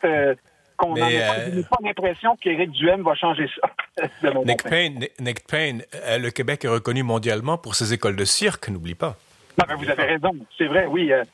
qu'on 0.79 0.97
euh, 0.97 1.62
pas 1.69 1.77
l'impression 1.83 2.37
qu'Éric 2.37 2.71
Duhem 2.71 3.03
va 3.03 3.14
changer 3.14 3.51
ça. 3.61 4.09
Nick 4.45 4.62
Payne, 4.62 5.07
Nick 5.21 5.47
Payne 5.47 5.83
euh, 5.95 6.19
le 6.19 6.31
Québec 6.31 6.64
est 6.64 6.69
reconnu 6.69 7.03
mondialement 7.03 7.59
pour 7.59 7.75
ses 7.75 7.93
écoles 7.93 8.17
de 8.17 8.25
cirque, 8.25 8.69
n'oublie 8.69 8.95
pas. 8.95 9.17
Non, 9.59 9.64
ben, 9.69 9.75
vous 9.75 9.91
avez 9.91 10.05
raison, 10.05 10.31
c'est 10.57 10.67
vrai, 10.67 10.87
oui. 10.87 11.12
Euh, 11.12 11.25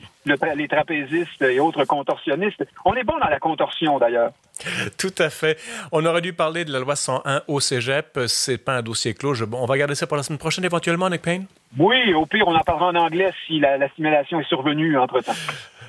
les 0.56 0.66
trapézistes 0.66 1.42
et 1.42 1.60
autres 1.60 1.84
contorsionnistes. 1.84 2.64
On 2.86 2.94
est 2.94 3.04
bon 3.04 3.18
dans 3.18 3.28
la 3.28 3.38
contorsion, 3.38 3.98
d'ailleurs. 3.98 4.32
Tout 4.98 5.12
à 5.18 5.28
fait. 5.28 5.58
On 5.92 6.06
aurait 6.06 6.22
dû 6.22 6.32
parler 6.32 6.64
de 6.64 6.72
la 6.72 6.80
loi 6.80 6.96
101 6.96 7.42
au 7.46 7.60
cégep. 7.60 8.18
C'est 8.26 8.56
pas 8.56 8.76
un 8.76 8.82
dossier 8.82 9.12
clos. 9.12 9.46
bon, 9.46 9.58
on 9.60 9.66
va 9.66 9.76
garder 9.76 9.94
ça 9.94 10.06
pour 10.06 10.16
la 10.16 10.22
semaine 10.22 10.38
prochaine, 10.38 10.64
éventuellement, 10.64 11.10
Nick 11.10 11.20
Payne? 11.20 11.44
Oui, 11.78 12.14
au 12.14 12.24
pire, 12.24 12.48
on 12.48 12.54
en 12.54 12.60
parlera 12.60 12.86
en 12.86 12.94
anglais 12.94 13.30
si 13.46 13.60
la, 13.60 13.76
la 13.76 13.90
simulation 13.90 14.40
est 14.40 14.48
survenue 14.48 14.96
entre-temps. 14.96 15.34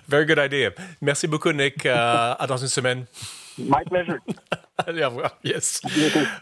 Very 0.09 0.25
good 0.25 0.39
idea. 0.43 0.71
Merci 1.01 1.27
beaucoup, 1.27 1.53
Nick. 1.53 1.85
à 1.85 2.45
dans 2.49 2.57
une 2.57 2.67
semaine. 2.67 3.05
My 3.57 3.83
pleasure. 3.89 4.19
Allez, 4.87 5.03
au 5.03 5.09
revoir. 5.09 5.37
Yes. 5.43 5.81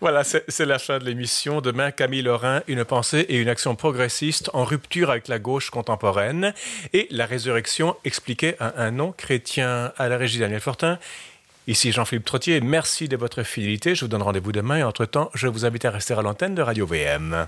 Voilà, 0.02 0.24
c'est 0.24 0.66
la 0.66 0.80
fin 0.80 0.98
de 0.98 1.06
l'émission. 1.06 1.62
Demain, 1.62 1.92
Camille 1.92 2.24
Lorrain, 2.24 2.62
une 2.68 2.84
pensée 2.84 3.26
et 3.30 3.38
une 3.38 3.48
action 3.48 3.76
progressiste 3.76 4.50
en 4.54 4.64
rupture 4.64 5.12
avec 5.12 5.28
la 5.28 5.38
gauche 5.38 5.70
contemporaine 5.70 6.54
et 6.94 7.08
la 7.12 7.28
résurrection 7.28 7.96
expliquée 8.06 8.56
à 8.60 8.82
un 8.84 8.92
nom 8.92 9.12
chrétien 9.12 9.94
à 9.98 10.10
la 10.10 10.18
régie 10.18 10.40
Daniel 10.40 10.62
Fortin. 10.62 10.98
Ici 11.68 11.92
Jean-Philippe 11.92 12.26
Trottier. 12.26 12.60
Merci 12.60 13.08
de 13.08 13.16
votre 13.16 13.44
fidélité. 13.44 13.96
Je 13.96 14.02
vous 14.02 14.10
donne 14.10 14.24
rendez-vous 14.24 14.52
demain 14.52 14.78
et 14.78 14.84
entre-temps, 14.84 15.30
je 15.34 15.48
vous 15.48 15.66
invite 15.66 15.86
à 15.86 15.92
rester 15.92 16.14
à 16.14 16.22
l'antenne 16.22 16.56
de 16.56 16.62
Radio 16.62 16.88
VM. 16.88 17.48